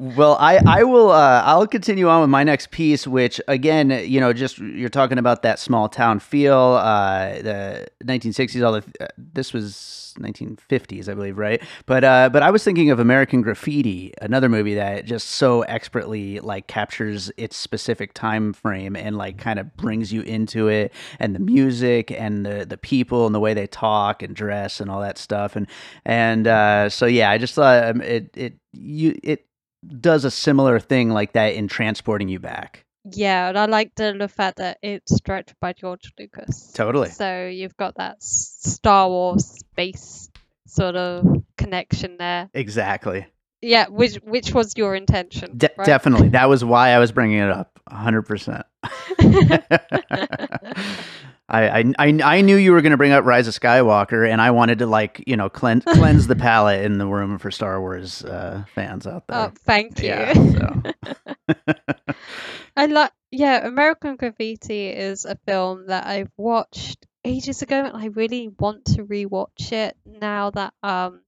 [0.00, 4.18] well, I I will uh, I'll continue on with my next piece, which again, you
[4.18, 8.64] know, just you're talking about that small town feel, uh, the 1960s.
[8.64, 11.62] All the uh, this was 1950s, I believe, right?
[11.84, 16.40] But uh, but I was thinking of American Graffiti, another movie that just so expertly
[16.40, 21.34] like captures its specific time frame and like kind of brings you into it, and
[21.34, 25.02] the music and the the people and the way they talk and dress and all
[25.02, 25.66] that stuff, and
[26.06, 29.44] and uh, so yeah, I just thought um, it it you it
[29.86, 32.84] does a similar thing like that in transporting you back.
[33.04, 36.72] Yeah, and I like the, the fact that it's directed by George Lucas.
[36.72, 37.08] Totally.
[37.08, 40.30] So you've got that Star Wars space
[40.66, 42.50] sort of connection there.
[42.52, 43.26] Exactly.
[43.62, 45.56] Yeah, which which was your intention?
[45.56, 45.86] De- right?
[45.86, 46.30] Definitely.
[46.30, 47.78] That was why I was bringing it up.
[47.90, 48.64] 100%.
[48.82, 48.90] I,
[51.50, 54.52] I, I I knew you were going to bring up Rise of Skywalker, and I
[54.52, 58.24] wanted to like you know cleanse cleanse the palate in the room for Star Wars
[58.24, 59.38] uh, fans out there.
[59.38, 60.08] Oh, thank you.
[60.08, 61.54] yeah, so.
[62.76, 68.06] I like yeah, American Graffiti is a film that I've watched ages ago and I
[68.06, 71.20] really want to rewatch it now that um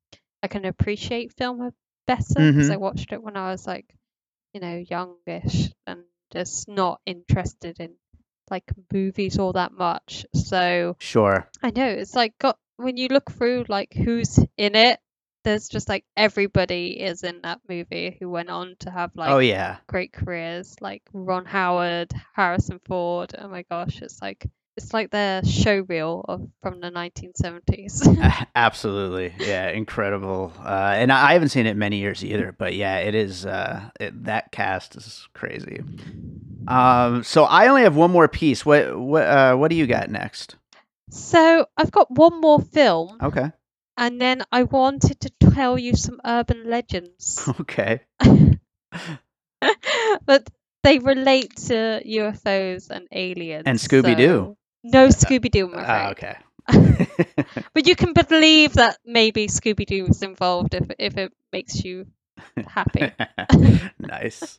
[0.43, 1.71] I can appreciate film
[2.07, 2.73] better because Mhm.
[2.73, 3.87] I watched it when I was like,
[4.55, 6.01] you know, youngish and
[6.33, 7.91] just not interested in
[8.50, 10.26] like movies all that much.
[10.35, 11.48] So sure.
[11.62, 15.00] I know it's like got when you look through like who's in it,
[15.44, 19.38] there's just like everybody is in that movie who went on to have like oh
[19.38, 23.35] yeah, great careers like Ron Howard, Harrison Ford.
[23.38, 24.46] Oh my gosh, it's like
[24.77, 28.47] it's like their show reel of from the 1970s.
[28.55, 29.35] Absolutely.
[29.39, 30.53] Yeah, incredible.
[30.59, 33.45] Uh, and I I haven't seen it in many years either, but yeah, it is.
[33.47, 35.81] Uh, it, that cast is crazy.
[36.68, 38.64] Um, so I only have one more piece.
[38.64, 40.57] What what uh, what do you got next?
[41.11, 43.51] so I've got one more film, Okay.
[43.99, 47.47] and then I wanted to tell you some urban legends.
[47.61, 48.01] Okay.
[50.25, 50.49] but
[50.83, 53.64] they relate to UFOs and aliens.
[53.66, 54.27] And Scooby-Doo.
[54.27, 56.11] so- No Scooby Doo, I'm Ah, afraid.
[56.12, 56.37] okay.
[57.74, 62.07] But you can believe that maybe Scooby Doo is involved if if it makes you
[62.66, 63.12] happy.
[63.99, 64.59] nice.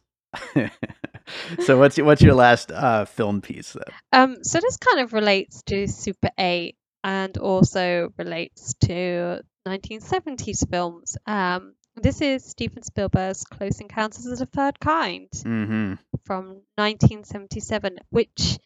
[1.65, 3.84] so what's your, what's your last uh, film piece then?
[4.11, 11.17] Um, so this kind of relates to Super 8 and also relates to 1970s films.
[11.26, 15.93] Um, this is Steven Spielberg's Close Encounters of the Third Kind Mm-hmm.
[16.26, 18.57] from 1977, which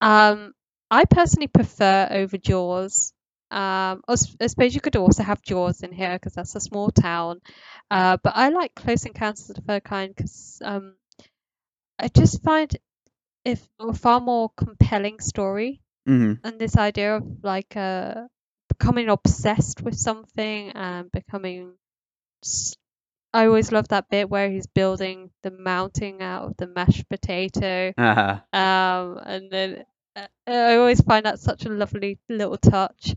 [0.00, 0.52] um,
[0.94, 3.12] I personally prefer over Jaws.
[3.50, 4.14] Um, I
[4.46, 7.40] suppose you could also have Jaws in here because that's a small town.
[7.90, 10.94] Uh, but I like Close Encounters of the Third Kind because um,
[11.98, 12.76] I just find
[13.44, 16.46] it a far more compelling story Mm-hmm.
[16.46, 18.26] and this idea of like uh,
[18.68, 21.72] becoming obsessed with something and becoming.
[23.32, 27.92] I always love that bit where he's building the mounting out of the mashed potato
[27.96, 28.40] Uh-huh.
[28.52, 29.84] um and then
[30.46, 33.14] I always find that such a lovely little touch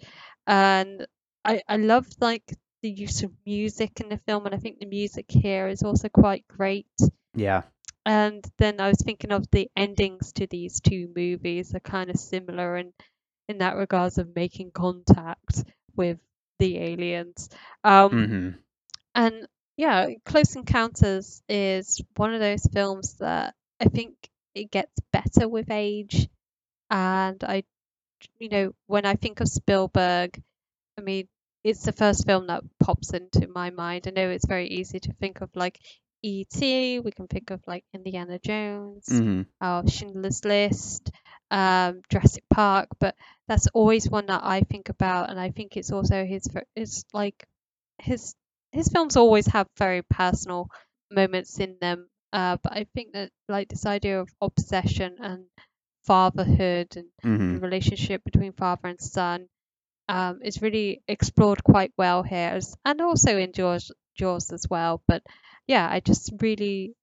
[0.48, 1.06] and
[1.46, 4.86] I I love like the use of music in the film and I think the
[4.86, 6.88] music here is also quite great
[7.36, 7.64] Yeah.
[8.06, 12.18] and then I was thinking of the endings to these two movies are kind of
[12.18, 12.94] similar in
[13.50, 15.64] in that regards of making contact
[15.96, 16.20] with
[16.60, 17.50] the aliens.
[17.84, 18.50] Um, Mm-hmm.
[19.16, 24.16] and yeah, Close Encounters is one of those films that I think
[24.56, 26.28] it gets better with age.
[26.90, 27.64] And I,
[28.40, 30.42] you know, when I think of Spielberg,
[30.98, 31.28] I mean,
[31.64, 34.08] it's the first film that pops into my mind.
[34.08, 35.80] I know it's very easy to think of like
[36.24, 39.42] E.T., we can think of like Indiana Jones, Mm-hmm.
[39.62, 41.12] or Schindler's List,
[41.52, 43.16] um, Jurassic Park, but
[43.48, 46.48] that's always one that I think about, and I think it's also his.
[46.76, 47.46] It's like
[48.00, 48.36] his
[48.72, 50.70] his films always have very personal
[51.12, 52.10] moments in them.
[52.34, 55.46] Uh, but I think that like this idea of obsession and
[56.08, 57.56] fatherhood and Mm-hmm.
[57.56, 59.48] the relationship between father and son
[60.10, 65.02] um, is really explored quite well here, and also in Jaws, Jaws as well.
[65.08, 65.22] But
[65.68, 66.94] yeah, I just really,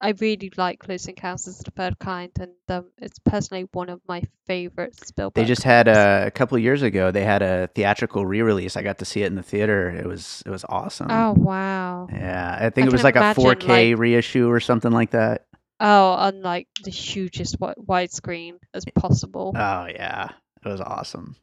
[0.00, 4.00] I really like Close Encounters of the Third Kind, and um, it's personally one of
[4.08, 5.34] my favorite Spielberg.
[5.34, 7.10] They just had a, a couple of years ago.
[7.10, 8.76] They had a theatrical re-release.
[8.76, 9.90] I got to see it in the theater.
[9.90, 11.08] It was it was awesome.
[11.10, 12.08] Oh wow!
[12.10, 15.44] Yeah, I think I it was like a 4K like- reissue or something like that.
[15.78, 19.52] Oh, on like the hugest wi- widescreen as possible.
[19.54, 20.30] Oh yeah,
[20.64, 21.36] it was awesome.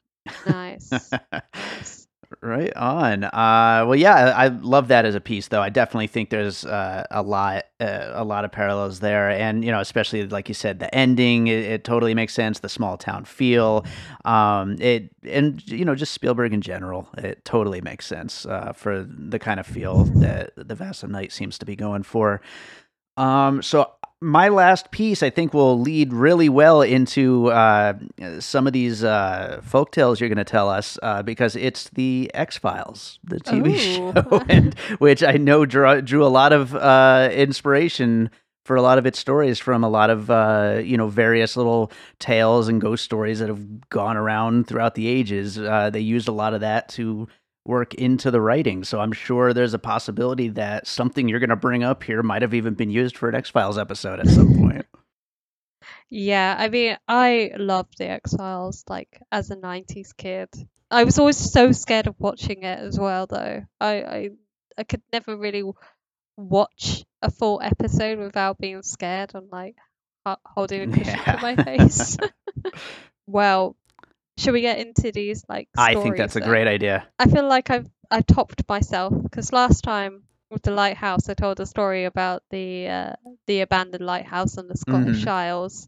[0.48, 0.92] nice.
[1.54, 2.08] nice.
[2.42, 3.26] right on.
[3.26, 5.62] Uh, well, yeah, I I love that as a piece, though.
[5.62, 9.72] I definitely think there's uh, a lot, uh, a lot of parallels there, and you
[9.72, 12.60] know, especially like you said, the ending, it, it totally makes sense.
[12.60, 13.86] The small town feel,
[14.26, 19.04] um, it, and you know, just Spielberg in general, it totally makes sense uh, for
[19.04, 22.42] the kind of feel that the Vast of Night seems to be going for.
[23.16, 23.92] Um, so
[24.24, 27.94] my last piece, I think, will lead really well into uh,
[28.40, 32.32] some of these uh, folk tales you're going to tell us uh, because it's the
[32.34, 33.78] X Files, the TV Ooh.
[33.78, 38.32] show, and, which I know drew, drew a lot of uh, inspiration
[38.64, 41.92] for a lot of its stories from a lot of uh, you know various little
[42.20, 45.60] tales and ghost stories that have gone around throughout the ages.
[45.60, 47.28] Uh, they used a lot of that to
[47.66, 48.84] work into the writing.
[48.84, 52.41] So I'm sure there's a possibility that something you're going to bring up here might
[52.41, 54.86] have even been used for an X Files episode at some point.
[56.09, 60.47] Yeah, I mean, I love the X Files like as a '90s kid.
[60.91, 63.64] I was always so scared of watching it as well, though.
[63.82, 64.30] I I,
[64.78, 65.64] I could never really
[66.38, 69.76] watch a full episode without being scared and like
[70.45, 72.18] holding a cushion to my face.
[73.28, 73.76] well,
[74.38, 75.70] should we get into these like?
[75.78, 76.50] I think that's a then?
[76.50, 77.08] great idea.
[77.20, 81.60] I feel like I've I've topped myself because last time with the lighthouse, I told
[81.60, 83.14] a story about the uh,
[83.48, 85.28] the abandoned lighthouse on the Scottish Mhm.
[85.28, 85.88] Isles.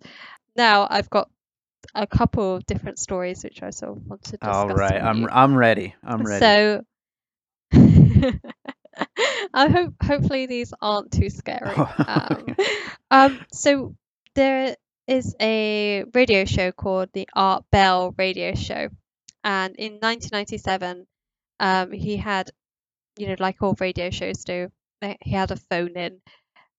[0.55, 1.29] Now I've got
[1.93, 4.55] a couple of different stories which I sort of want to discuss.
[4.55, 5.29] All right, I'm you.
[5.31, 5.95] I'm ready.
[6.03, 6.39] I'm ready.
[6.39, 6.85] So.
[9.53, 11.75] I hope hopefully these aren't too scary.
[12.07, 12.55] Um,
[13.11, 13.95] um, so
[14.35, 14.75] there
[15.07, 18.89] is a radio show called the Art Bell Radio Show,
[19.43, 21.07] and in 1997,
[21.59, 22.51] um, he had,
[23.17, 26.21] you know, like all radio shows do, eh, he had a phone in,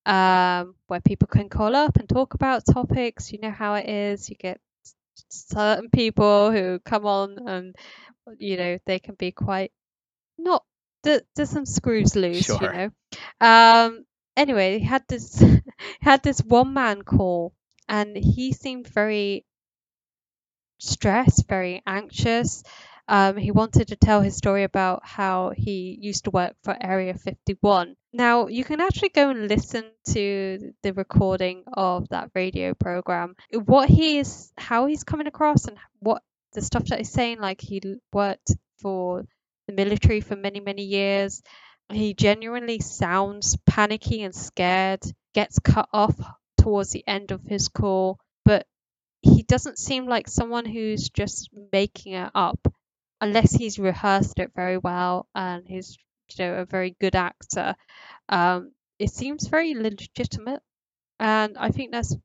[0.07, 3.33] um, where people can call up and talk about topics.
[3.33, 4.31] You know how it is.
[4.31, 4.61] You get
[5.31, 7.77] certain people who come on, and
[8.39, 9.73] you know they can be quite
[10.39, 10.65] not.
[11.05, 12.91] there- There's some screws loose, you know.
[13.41, 14.05] Um,
[14.37, 15.63] anyway, he had this he
[16.03, 17.55] had this one man call,
[17.89, 19.45] and he seemed very
[20.79, 22.63] stressed, very anxious,
[23.09, 27.15] Um, he wanted to tell his story about how he used to work for Area
[27.15, 27.95] 51.
[28.13, 33.37] Now, you can actually go and listen to the recording of that radio program.
[33.53, 36.23] What he is, how he's coming across, and what
[36.55, 37.81] the stuff that he's saying, like he
[38.13, 39.25] worked for
[39.69, 41.43] the military for many, many years.
[41.93, 46.17] He genuinely sounds panicky and scared, gets cut off
[46.67, 48.67] towards the end of his call, but
[49.23, 52.59] he doesn't seem like someone who's just making it up
[53.21, 55.97] unless he's rehearsed it very well and he's
[56.37, 57.75] you know a very good actor
[58.29, 60.61] um, it seems very legitimate
[61.21, 62.17] and i think that's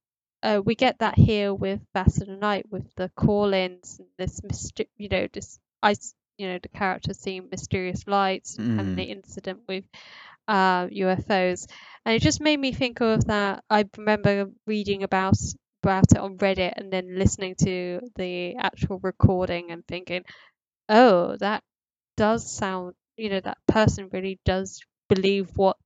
[0.43, 4.87] uh, we get that here with Vast of Night with the call-ins and this myster-
[4.97, 5.93] you know this I
[6.37, 8.79] you know the character seeing mysterious lights Mm.
[8.79, 9.85] and the incident with
[10.51, 11.67] uh, UFOs
[12.05, 15.35] and it just made me think of that I remember reading about
[15.83, 20.23] about it on Reddit and then listening to the actual recording and thinking
[20.89, 21.63] oh that
[22.17, 24.79] does sound you know that person really does
[25.09, 25.77] believe what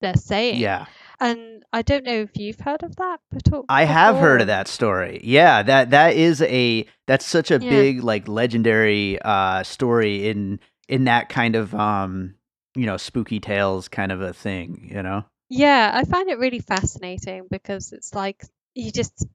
[0.00, 0.86] they're saying Yeah.
[1.20, 3.64] and I don't know if you've heard of that before.
[3.68, 5.20] I have heard of that story.
[5.24, 7.70] Yeah, that that is a that's such a Yeah.
[7.70, 12.34] big like legendary uh story in in that kind of um
[12.78, 15.24] you know spooky tales kind of a thing, you know.
[15.50, 19.26] Yeah, I find it really fascinating because it's like you just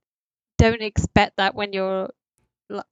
[0.57, 2.09] don't expect that when you're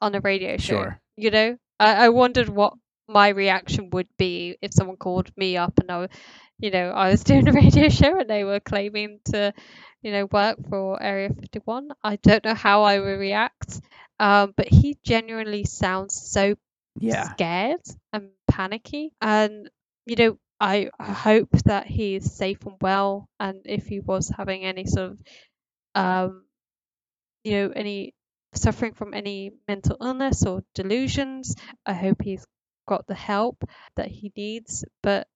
[0.01, 0.73] on a radio show.
[0.73, 0.99] Sure.
[1.15, 2.73] You know, I, I wondered what
[3.07, 6.07] my reaction would be if someone called me up and I,
[6.59, 9.53] you know, I was doing a radio show and they were claiming to,
[10.01, 11.89] you know, work for Area 51.
[12.03, 13.81] I don't know how I would react.
[14.19, 16.55] Um, but he genuinely sounds so
[16.99, 17.33] Yeah.
[17.33, 17.81] scared
[18.13, 19.13] and panicky.
[19.21, 19.69] And,
[20.05, 23.27] you know, I, hope that he is safe and well.
[23.39, 25.21] And if he was having any sort of,
[25.95, 26.45] um,
[27.43, 28.13] you know, any
[28.53, 32.45] suffering from any mental illness or delusions, I hope he's
[32.87, 33.63] got the help
[33.95, 34.85] that he needs.
[35.01, 35.27] But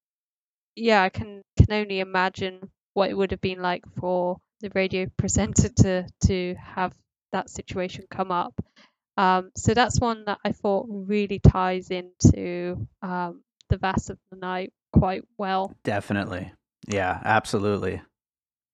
[0.76, 5.07] yeah, I can can only imagine what it would have been like for the radio
[5.18, 6.93] presenter to to have
[7.32, 8.53] that situation come up.
[9.18, 14.38] Um, so that's one that I thought really ties into um, the Vast of the
[14.38, 15.74] Night quite well.
[15.84, 16.51] Definitely.
[16.88, 18.01] Yeah, absolutely.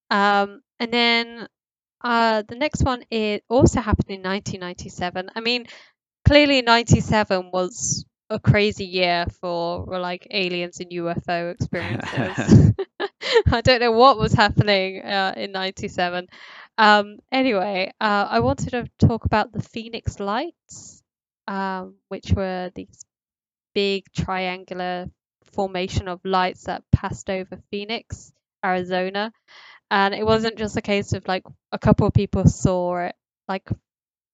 [0.10, 1.48] Um, and then
[2.04, 5.30] uh, the next one it also happened in 1997.
[5.36, 5.66] I mean,
[6.26, 12.74] clearly 97 was a crazy year for like aliens and UFO experiences.
[13.52, 16.28] I don't know what was happening uh, in 97.
[16.78, 21.04] Um, anyway, uh, I wanted to talk about the Phoenix Lights,
[21.48, 23.06] um, which were these
[23.74, 25.10] big triangular
[25.54, 28.34] formation of lights that passed over Phoenix,
[28.66, 29.34] Arizona.
[29.92, 33.16] And it wasn't just a case of like a couple of people saw it,
[33.48, 33.70] like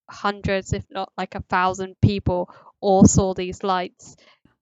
[0.09, 4.15] hundreds, if not like a thousand people all saw these lights,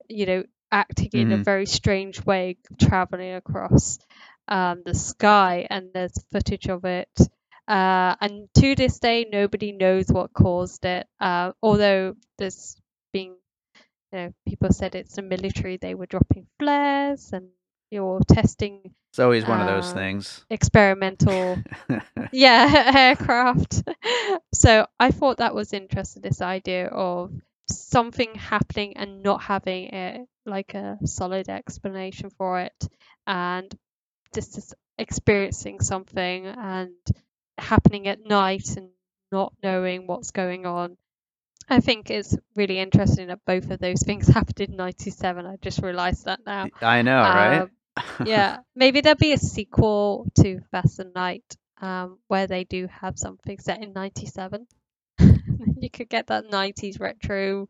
[0.09, 1.43] you know, acting in a Mhm.
[1.43, 3.99] very strange way, traveling across
[4.47, 5.67] um, the sky.
[5.69, 7.09] And there's footage of it.
[7.67, 11.07] Uh, and to this day, nobody knows what caused it.
[11.19, 12.77] Uh, although there's
[13.11, 13.35] been,
[14.15, 15.77] you know, people said it's the military.
[15.77, 17.49] They were dropping flares and
[17.91, 20.45] you're testing It's always one of those Uh, things.
[20.49, 21.57] experimental
[22.33, 23.83] yeah aircraft
[24.53, 27.31] so i thought that was interesting this idea of
[27.69, 32.87] something happening and not having a like a solid explanation for it
[33.27, 33.73] and
[34.33, 36.93] just this experiencing something and
[37.57, 38.89] happening at night and
[39.31, 40.97] not knowing what's going on
[41.69, 45.81] i think it's really interesting that both of those things happened in 97 i just
[45.81, 47.61] realized that now I know, right?
[47.61, 47.71] Um,
[48.25, 53.17] yeah, maybe there'll be a sequel to Vast of Night, um, where they do have
[53.17, 54.67] something set in '97.
[55.19, 57.67] you could get that '90s retro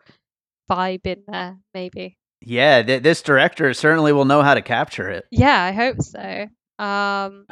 [0.70, 2.18] vibe in there, maybe.
[2.42, 5.26] yeah, th- this director certainly will know how to capture it.
[5.32, 6.48] Yeah, I hope so.
[6.80, 7.46] Um,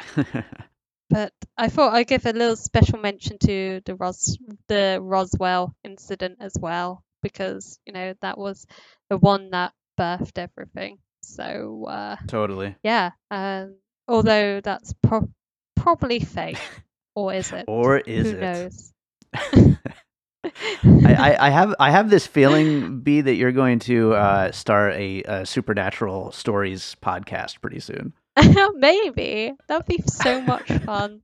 [1.13, 4.35] but I thought I'd give a little special mention to the Ros
[4.67, 8.65] the Roswell incident as well, because you know that was
[9.11, 10.97] the one that birthed everything.
[11.21, 12.75] So uh, totally.
[12.83, 13.75] Yeah, um,
[14.07, 15.29] although that's pro-
[15.75, 16.57] probably fake,
[17.15, 17.65] or is it?
[17.67, 18.41] Or is Who it?
[18.41, 18.93] knows?
[21.05, 24.93] I, I, I have I have this feeling, B, that you're going to uh, start
[24.93, 28.13] a, a supernatural stories podcast pretty soon.
[28.75, 31.21] Maybe that'd be so much fun.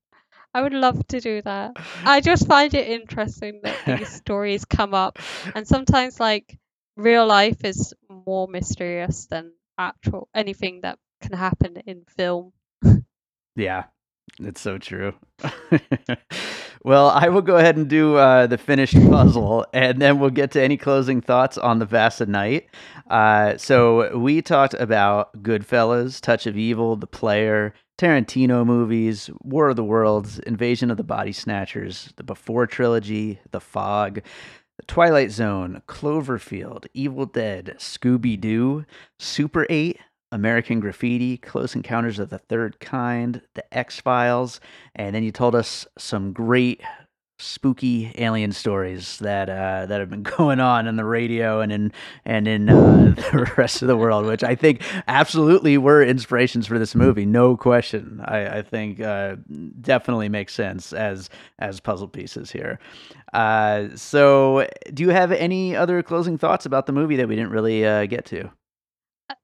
[0.53, 1.73] I would love to do that.
[2.05, 5.19] I just find it interesting that these stories come up,
[5.55, 6.57] and sometimes like
[6.95, 12.53] real life is more mysterious than actual anything that can happen in film.
[13.55, 13.85] Yeah,
[14.39, 15.13] it's so true.
[16.83, 20.51] Well, I will go ahead and do uh, the finished puzzle, and then we'll get
[20.51, 22.67] to any closing thoughts on the Vast of Night.
[23.09, 29.75] Uh, so we talked about Goodfellas, Touch of Evil, The Player, Tarantino movies, War of
[29.75, 34.21] the Worlds, Invasion of the Body Snatchers, the Before trilogy, The Fog,
[34.77, 38.85] The Twilight Zone, Cloverfield, Evil Dead, Scooby Doo,
[39.17, 39.99] Super 8,
[40.31, 44.59] American Graffiti, Close Encounters of the Third Kind, The X Files,
[44.95, 46.81] and then you told us some great
[47.41, 51.91] spooky alien stories that uh, that have been going on in the radio and in
[52.25, 56.77] and in uh, the rest of the world, which I think absolutely were inspirations for
[56.77, 58.21] this movie, no question.
[58.23, 59.37] I, I think uh,
[59.81, 62.79] definitely makes sense as as puzzle pieces here.
[63.33, 67.51] Uh, so, do you have any other closing thoughts about the movie that we didn't
[67.51, 68.51] really uh, get to?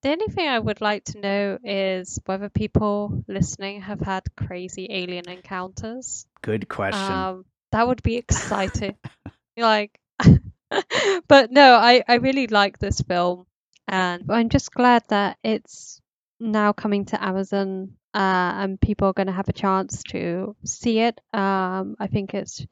[0.02, 4.88] The only thing I would like to know is whether people listening have had crazy
[4.90, 6.26] alien encounters.
[6.42, 7.14] Good question.
[7.14, 8.98] Um, that would be exciting.
[9.58, 10.00] like,
[11.28, 13.46] but no, I I really like this film,
[13.88, 16.02] and I'm just glad that it's
[16.40, 21.00] now coming to Amazon, uh, and people are going to have a chance to see
[21.00, 21.22] it.
[21.32, 22.66] Um, I think it's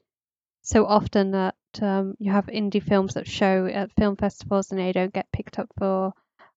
[0.63, 4.91] so often that um, you have indie films that show at film festivals and they
[4.93, 6.13] don't get picked up for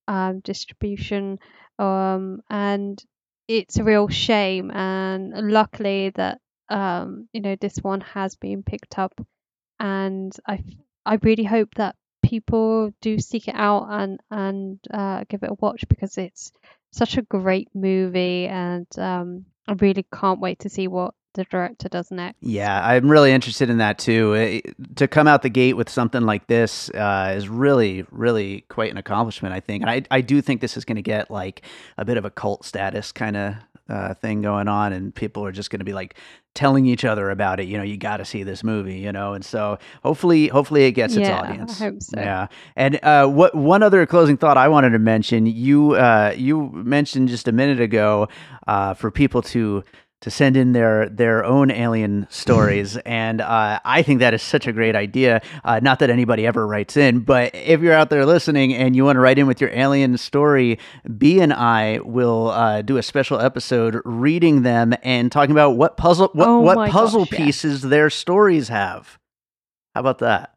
[0.09, 1.39] um, distribution,
[1.79, 3.03] um, and
[3.49, 4.71] it's a real shame.
[4.71, 9.21] And luckily that um, you know this one has been picked up,
[9.79, 10.65] and I
[11.05, 15.57] I really hope that people do seek it out and and uh, give it a
[15.61, 16.53] watch because it's
[16.93, 21.89] such a great movie, and um, I really can't wait to see what the director
[21.89, 22.39] does next.
[22.41, 24.33] Yeah, I'm really interested in that too.
[24.33, 28.91] It, to come out the gate with something like this uh, is really, really quite
[28.91, 29.83] an accomplishment, I think.
[29.83, 31.63] And I, I do think this is going to get like
[31.97, 33.55] a bit of a cult status kind of
[33.89, 36.17] uh, thing going on, and people are just going to be like
[36.55, 37.69] telling each other about it.
[37.69, 38.99] You know, you got to see this movie.
[38.99, 41.81] You know, and so hopefully, hopefully it gets its audience.
[41.81, 42.19] I hope so.
[42.19, 46.71] Yeah, and uh, what one other closing thought I wanted to mention you uh, you
[46.73, 48.29] mentioned just a minute ago
[48.67, 49.85] uh, for people to
[50.23, 54.67] to send in their their own alien stories, and uh, I think that is such
[54.67, 55.43] a great idea.
[55.65, 59.05] Uh, not that anybody ever writes in, but if you're out there listening and you
[59.05, 60.79] want to write in with your alien story,
[61.19, 65.97] B and I will uh, do a special episode reading them and talking about what
[65.97, 67.91] puzzle what, oh what puzzle gosh, pieces yeah.
[67.91, 69.19] their stories have.
[69.95, 70.57] How about that?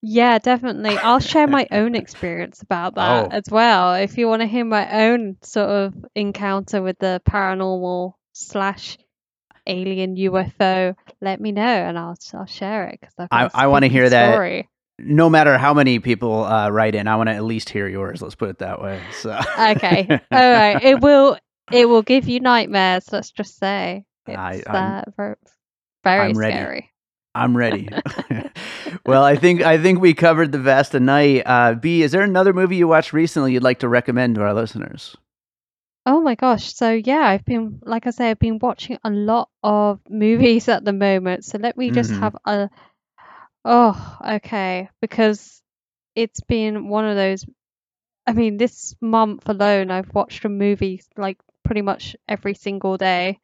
[0.00, 0.96] Yeah, definitely.
[0.98, 3.28] I'll share my own experience about that oh.
[3.30, 3.94] as well.
[3.94, 8.98] If you want to hear my own sort of encounter with the paranormal slash
[9.66, 13.88] alien UFO, let me know and I'll I'll share it because I I want to
[13.88, 14.62] hear story.
[14.62, 14.68] that.
[15.00, 18.20] No matter how many people uh, write in, I want to at least hear yours.
[18.20, 19.00] Let's put it that way.
[19.12, 20.82] So okay, all right.
[20.82, 21.38] It will
[21.70, 23.12] it will give you nightmares.
[23.12, 25.36] Let's just say it's I, uh, very,
[26.02, 26.74] very I'm scary.
[26.74, 26.90] Ready.
[27.34, 27.88] I'm ready.
[29.06, 31.42] well, I think I think we covered the Vast of Night.
[31.46, 34.54] Uh, B, is there another movie you watched recently you'd like to recommend to our
[34.54, 35.16] listeners?
[36.08, 36.74] Oh my gosh.
[36.74, 40.84] So yeah, I've been like I say, I've been watching a lot of movies at
[40.84, 41.44] the moment.
[41.44, 42.20] So let me just Mhm.
[42.20, 42.70] have a
[43.64, 44.88] oh, okay.
[45.00, 45.62] Because
[46.14, 47.44] it's been one of those
[48.26, 53.40] I mean, this month alone I've watched a movie like pretty much every single day.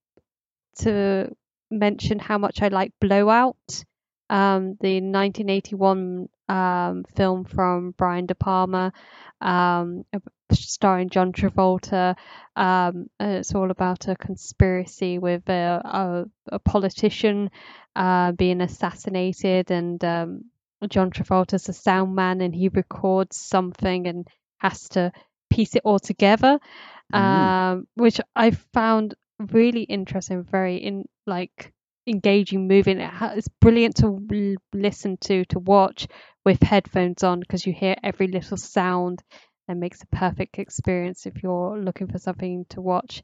[0.78, 1.34] to
[1.70, 3.84] mention how much I like Blowout,
[4.30, 8.92] um, the 1981 um, film from Brian De Palma,
[9.40, 10.04] um,
[10.52, 12.16] starring John Travolta.
[12.54, 16.24] Um, it's all about a conspiracy with a, a,
[16.54, 17.50] a politician
[17.94, 20.44] uh, being assassinated, and um,
[20.88, 24.28] John Travolta's a sound man, and he records something and
[24.58, 25.12] has to
[25.50, 26.58] piece it all together,
[27.14, 27.18] Mm.
[27.18, 31.72] um, which I found really interesting, very in like
[32.06, 33.00] engaging moving.
[33.00, 36.06] It ha- it's brilliant to listen to, to watch
[36.44, 39.22] with headphones on because you hear every little sound
[39.68, 43.22] and makes a perfect experience if you're looking for something to watch.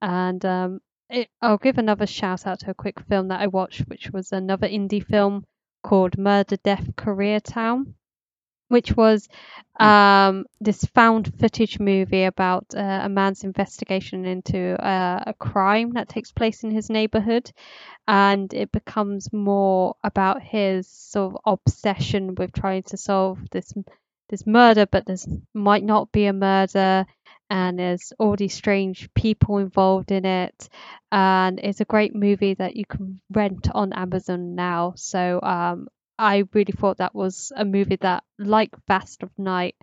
[0.00, 0.80] And um,
[1.10, 4.32] it, I'll give another shout out to a quick film that I watched, which was
[4.32, 5.44] another indie film
[5.82, 7.94] called Murder, Death, Koreatown
[8.72, 9.28] which was
[9.78, 16.08] um, this found footage movie about uh, a man's investigation into uh, a crime that
[16.08, 17.50] takes place in his neighborhood.
[18.08, 23.74] And it becomes more about his sort of obsession with trying to solve this
[24.30, 25.18] this murder, but there
[25.52, 27.04] might not be a murder,
[27.50, 30.70] and there's all these strange people involved in it.
[31.10, 34.94] And it's a great movie that you can rent on Amazon now.
[34.96, 39.76] So um, I really thought that was a movie that, like Vast of Night,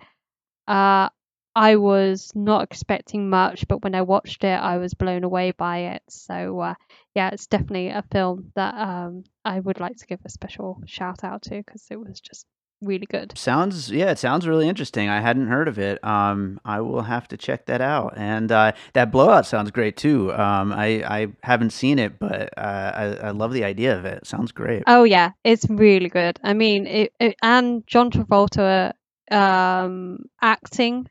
[0.66, 1.08] uh,
[1.54, 5.78] I was not expecting much, but when I watched it, I was blown away by
[5.94, 6.02] it.
[6.08, 6.74] So uh,
[7.14, 11.24] yeah, it's definitely a film that um, I would like to give a special shout
[11.24, 12.46] out to because it was just
[12.82, 13.36] really good.
[13.36, 15.08] Sounds yeah, it sounds really interesting.
[15.08, 16.02] I hadn't heard of it.
[16.04, 18.14] Um, I will have to check that out.
[18.16, 20.32] And uh, that blowout sounds great too.
[20.32, 24.26] Um, I I haven't seen it, but uh, I I love the idea of it.
[24.26, 24.82] Sounds great.
[24.86, 26.38] Oh yeah, it's really good.
[26.42, 28.92] I mean, it, it and John Travolta
[29.30, 31.06] um, acting,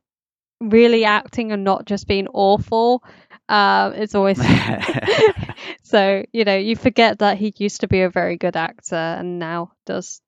[0.60, 3.04] really acting, and not just being awful.
[3.48, 4.40] Um, it's always
[5.84, 9.40] so you know you forget that he used to be a very good actor and
[9.40, 10.22] now does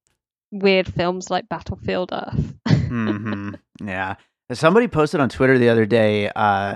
[0.51, 2.53] weird films like Battlefield Earth.
[2.67, 3.51] hmm
[3.83, 4.15] Yeah.
[4.51, 6.75] Somebody posted on Twitter the other day uh,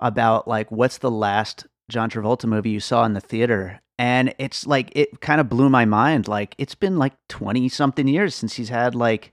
[0.00, 4.66] about like what's the last John Travolta movie you saw in the theater, and it's
[4.66, 6.28] like it kind of blew my mind.
[6.28, 9.32] Like it's been like twenty something years since he's had like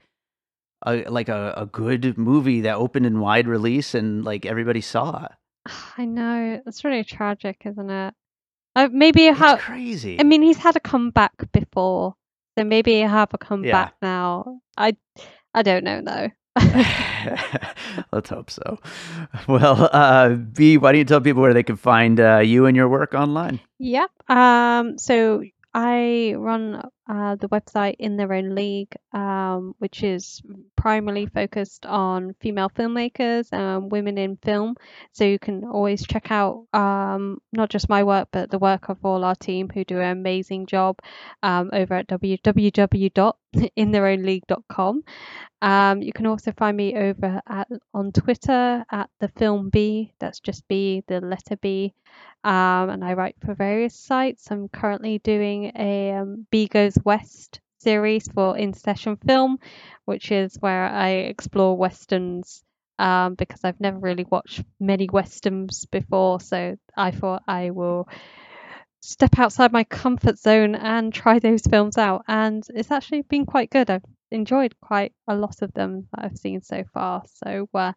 [0.86, 5.26] a like a, a good movie that opened in wide release and like everybody saw.
[5.26, 5.72] It.
[5.98, 8.14] I know it's really tragic, isn't it?
[8.76, 10.20] Uh, maybe how crazy.
[10.20, 12.16] I mean, he's had a comeback before,
[12.58, 13.48] so maybe have a yeah.
[13.48, 14.60] comeback now.
[14.78, 14.96] I
[15.54, 16.30] I don't know though.
[18.12, 18.80] Let's hope so.
[19.48, 22.76] Well, uh, B, why don't you tell people where they can find uh, you and
[22.78, 23.60] your work online?
[23.80, 24.12] Yep.
[24.30, 25.44] Um, so
[25.74, 30.42] I run uh, the website in their own league, um, which is
[30.78, 34.76] primarily focused on female filmmakers and women in film.
[35.12, 39.00] So you can always check out um, not just my work, but the work of
[39.04, 40.98] all our team who do an amazing job
[41.42, 45.04] um, over at www.intheirownleague.com.
[45.62, 50.14] Um, you can also find me over at on Twitter at the film B.
[50.20, 51.94] That's just B, the letter B.
[52.44, 54.52] Um, and I write for various sites.
[54.52, 59.60] I'm currently doing a um, B Goes West series for In Session Film,
[60.06, 62.64] which is where I explore westerns
[63.00, 66.40] um, because I've never really watched many westerns before.
[66.40, 68.08] So I thought I will
[69.02, 72.24] step outside my comfort zone and try those films out.
[72.28, 73.90] And it's actually been quite good.
[73.90, 77.24] I've enjoyed quite a lot of them that I've seen so far.
[77.44, 77.94] So uh,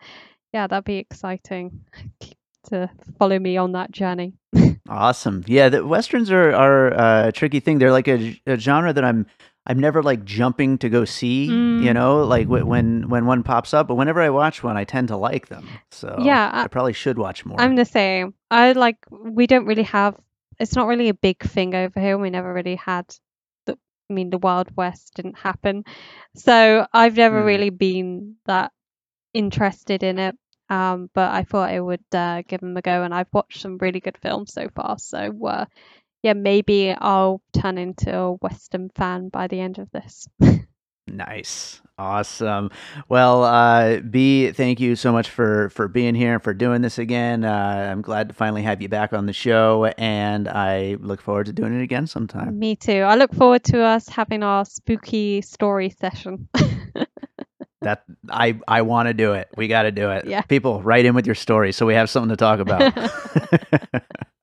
[0.52, 1.84] yeah, that'd be exciting
[2.70, 4.34] to follow me on that journey.
[4.88, 5.42] Awesome.
[5.48, 7.78] Yeah, the westerns are are uh, a tricky thing.
[7.78, 9.26] They're like a, a genre that I'm
[9.66, 11.46] I'm never like jumping to go see.
[11.46, 11.94] You Mm.
[11.94, 13.88] know, like wh- when when one pops up.
[13.88, 15.66] But whenever I watch one, I tend to like them.
[15.90, 17.60] So Yeah, I I, probably should watch more.
[17.60, 18.34] I'm the same.
[18.48, 20.14] I like we don't really have.
[20.60, 22.16] It's not really a big thing over here.
[22.16, 23.06] We never really had.
[23.68, 25.82] I mean, the Wild West didn't happen,
[26.36, 27.46] so I've never Hmm.
[27.46, 28.70] really been that
[29.34, 30.36] interested in it.
[30.68, 33.78] Um, but I thought I would uh, give them a go, and I've watched some
[33.78, 34.98] really good films so far.
[34.98, 35.66] So uh,
[36.22, 40.26] yeah, maybe I'll turn into a Western fan by the end of this.
[41.08, 41.80] Nice.
[41.98, 42.70] Awesome.
[43.08, 46.98] Well, uh, B, thank you so much for for being here and for doing this
[46.98, 47.44] again.
[47.44, 51.46] Uh, I'm glad to finally have you back on the show, and I look forward
[51.46, 52.58] to doing it again sometime.
[52.58, 53.00] Me too.
[53.00, 56.48] I look forward to us having our spooky story session.
[57.86, 59.46] That I I want to do it.
[59.56, 60.26] We got to do it.
[60.26, 60.40] Yeah.
[60.40, 62.92] People, write in with your story so we have something to talk about.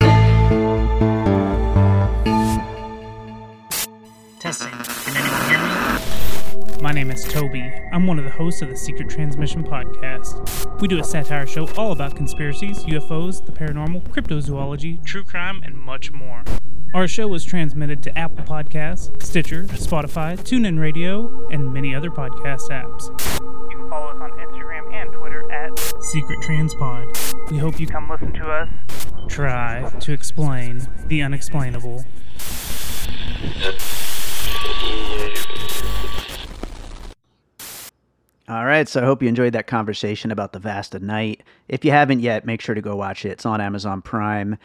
[4.40, 4.83] Testing.
[6.84, 7.72] My name is Toby.
[7.92, 10.82] I'm one of the hosts of the Secret Transmission podcast.
[10.82, 15.78] We do a satire show all about conspiracies, UFOs, the paranormal, cryptozoology, true crime, and
[15.78, 16.44] much more.
[16.92, 22.68] Our show is transmitted to Apple Podcasts, Stitcher, Spotify, TuneIn Radio, and many other podcast
[22.68, 23.08] apps.
[23.70, 27.50] You can follow us on Instagram and Twitter at Secret Transpod.
[27.50, 28.68] We hope you come listen to us
[29.30, 32.04] try to explain the unexplainable.
[38.46, 41.42] All right, so I hope you enjoyed that conversation about the Vast of Night.
[41.66, 43.30] If you haven't yet, make sure to go watch it.
[43.30, 44.58] It's on Amazon Prime.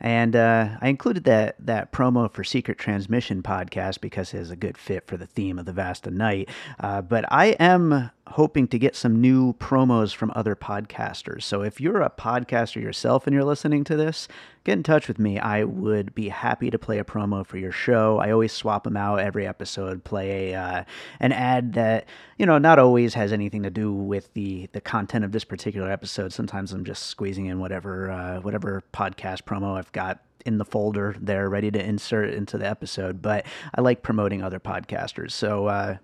[0.00, 4.56] And uh, I included that that promo for Secret Transmission podcast because it is a
[4.56, 6.48] good fit for the theme of the Vast of Night.
[6.80, 11.44] Uh, but I am hoping to get some new promos from other podcasters.
[11.44, 14.26] So if you're a podcaster yourself and you're listening to this,
[14.64, 15.38] get in touch with me.
[15.38, 18.18] I would be happy to play a promo for your show.
[18.18, 20.02] I always swap them out every episode.
[20.02, 20.84] Play a uh,
[21.20, 22.06] an ad that
[22.36, 25.90] you know not always has anything to do with the the content of this particular
[25.90, 26.32] episode.
[26.32, 31.16] Sometimes I'm just squeezing in whatever uh, whatever podcast promo I've got in the folder
[31.20, 33.22] there ready to insert into the episode.
[33.22, 35.66] But I like promoting other podcasters, so.
[35.66, 35.96] Uh,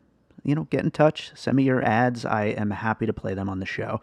[0.44, 2.24] you know, get in touch, send me your ads.
[2.24, 4.00] I am happy to play them on the show.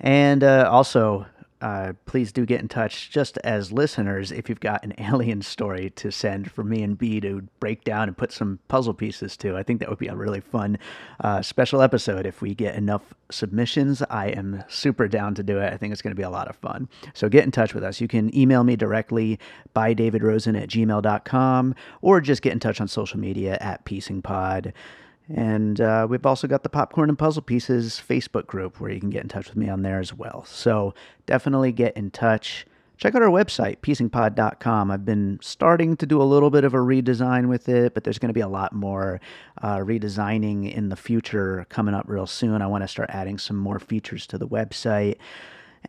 [0.00, 1.26] And uh, also,
[1.62, 5.90] uh, please do get in touch just as listeners if you've got an alien story
[5.90, 9.56] to send for me and B to break down and put some puzzle pieces to.
[9.56, 10.76] I think that would be a really fun
[11.20, 14.02] uh, special episode if we get enough submissions.
[14.10, 15.72] I am super down to do it.
[15.72, 16.88] I think it's going to be a lot of fun.
[17.14, 18.00] So get in touch with us.
[18.00, 19.38] You can email me directly
[19.72, 24.72] by davidrosen at gmail.com or just get in touch on social media at piecingpod.
[25.34, 29.10] And uh, we've also got the Popcorn and Puzzle Pieces Facebook group where you can
[29.10, 30.44] get in touch with me on there as well.
[30.44, 30.94] So
[31.26, 32.66] definitely get in touch.
[32.98, 34.90] Check out our website, piecingpod.com.
[34.90, 38.18] I've been starting to do a little bit of a redesign with it, but there's
[38.18, 39.20] going to be a lot more
[39.60, 42.62] uh, redesigning in the future coming up real soon.
[42.62, 45.16] I want to start adding some more features to the website.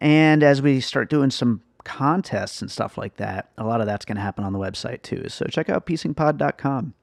[0.02, 4.06] And as we start doing some contests and stuff like that, a lot of that's
[4.06, 5.26] going to happen on the website too.
[5.28, 6.94] So check out piecingpod.com.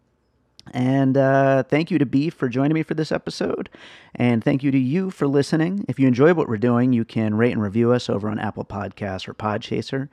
[0.72, 3.68] And uh, thank you to B for joining me for this episode.
[4.14, 5.84] And thank you to you for listening.
[5.88, 8.64] If you enjoy what we're doing, you can rate and review us over on Apple
[8.64, 10.08] Podcasts or Podchaser.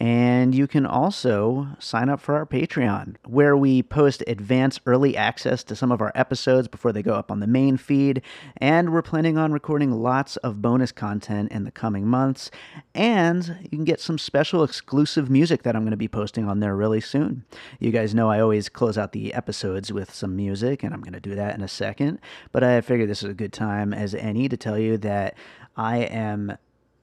[0.00, 5.64] And you can also sign up for our Patreon, where we post advance early access
[5.64, 8.22] to some of our episodes before they go up on the main feed.
[8.58, 12.50] And we're planning on recording lots of bonus content in the coming months.
[12.94, 16.60] And you can get some special exclusive music that I'm going to be posting on
[16.60, 17.44] there really soon.
[17.80, 21.12] You guys know I always close out the episodes with some music, and I'm going
[21.14, 22.20] to do that in a second.
[22.52, 25.36] But I figured this is a good time as any to tell you that
[25.76, 26.58] I am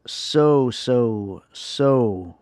[0.05, 2.35] so, so, so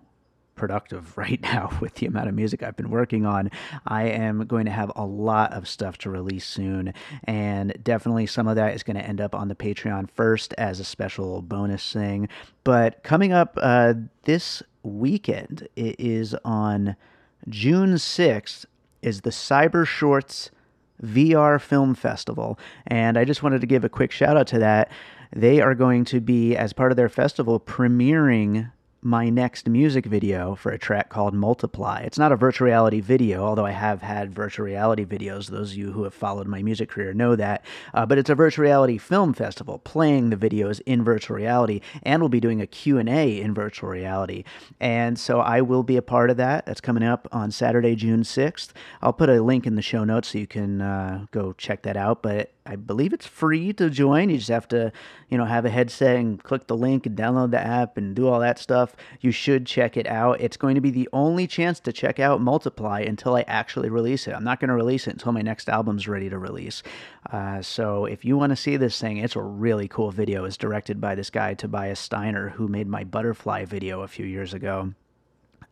[0.56, 3.52] productive right now with the amount of music I've been working on.
[3.86, 6.94] I am going to have a lot of stuff to release soon,
[7.26, 10.80] and definitely some of that is going to end up on the Patreon first as
[10.80, 12.28] a special bonus thing.
[12.64, 16.96] But coming up uh, this weekend, it is on
[17.48, 18.66] June 6th,
[19.02, 20.50] is the Cyber Shorts
[21.04, 22.58] VR Film Festival.
[22.88, 24.92] And I just wanted to give a quick shout out to that.
[25.36, 28.72] They are going to be, as part of their festival, premiering
[29.04, 32.02] my next music video for a track called Multiply.
[32.02, 35.48] It's not a virtual reality video, although I have had virtual reality videos.
[35.48, 37.66] Those of you who have followed my music career know that.
[37.94, 42.22] Uh, but it's a virtual reality film festival, playing the videos in virtual reality, and
[42.22, 44.46] we'll be doing a Q&A in virtual reality.
[44.80, 46.66] And so I will be a part of that.
[46.66, 48.72] That's coming up on Saturday, June 6th.
[49.02, 51.98] I'll put a link in the show notes so you can uh, go check that
[51.98, 52.24] out.
[52.24, 54.30] But I believe it's free to join.
[54.30, 54.92] You just have to,
[55.30, 58.28] you know, have a headset and click the link and download the app and do
[58.28, 58.93] all that stuff.
[59.22, 60.42] You should check it out.
[60.42, 64.28] It's going to be the only chance to check out Multiply until I actually release
[64.28, 64.34] it.
[64.34, 66.84] I'm not going to release it until my next album's ready to release.
[67.32, 70.46] Uh, so if you want to see this thing, it's a really cool video.
[70.46, 74.54] It's directed by this guy Tobias Steiner, who made my Butterfly video a few years
[74.54, 74.94] ago.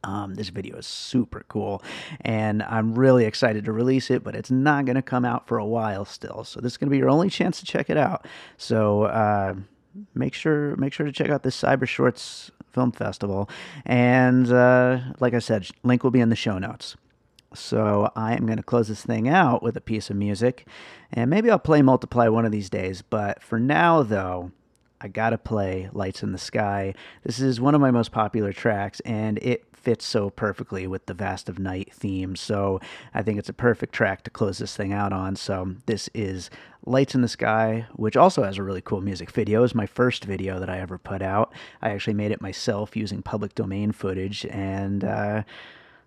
[0.03, 1.83] Um, this video is super cool,
[2.21, 5.59] and I'm really excited to release it, but it's not going to come out for
[5.59, 6.43] a while still.
[6.43, 8.25] So this is going to be your only chance to check it out.
[8.57, 9.53] So uh,
[10.15, 13.49] make sure make sure to check out this Cyber Shorts Film Festival,
[13.85, 16.95] and uh, like I said, link will be in the show notes.
[17.53, 20.65] So I am going to close this thing out with a piece of music,
[21.11, 23.01] and maybe I'll play Multiply one of these days.
[23.01, 24.51] But for now, though.
[25.03, 26.93] I gotta play Lights in the Sky.
[27.23, 31.15] This is one of my most popular tracks, and it fits so perfectly with the
[31.15, 32.35] Vast of Night theme.
[32.35, 32.79] So
[33.11, 35.35] I think it's a perfect track to close this thing out on.
[35.35, 36.51] So this is
[36.85, 39.63] Lights in the Sky, which also has a really cool music video.
[39.63, 41.51] It's my first video that I ever put out.
[41.81, 45.43] I actually made it myself using public domain footage, and uh,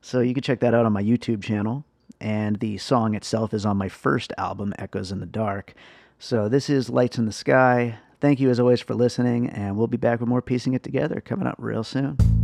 [0.00, 1.84] so you can check that out on my YouTube channel.
[2.20, 5.74] And the song itself is on my first album, Echoes in the Dark.
[6.20, 7.98] So this is Lights in the Sky.
[8.20, 11.20] Thank you as always for listening, and we'll be back with more piecing it together
[11.20, 12.43] coming up real soon.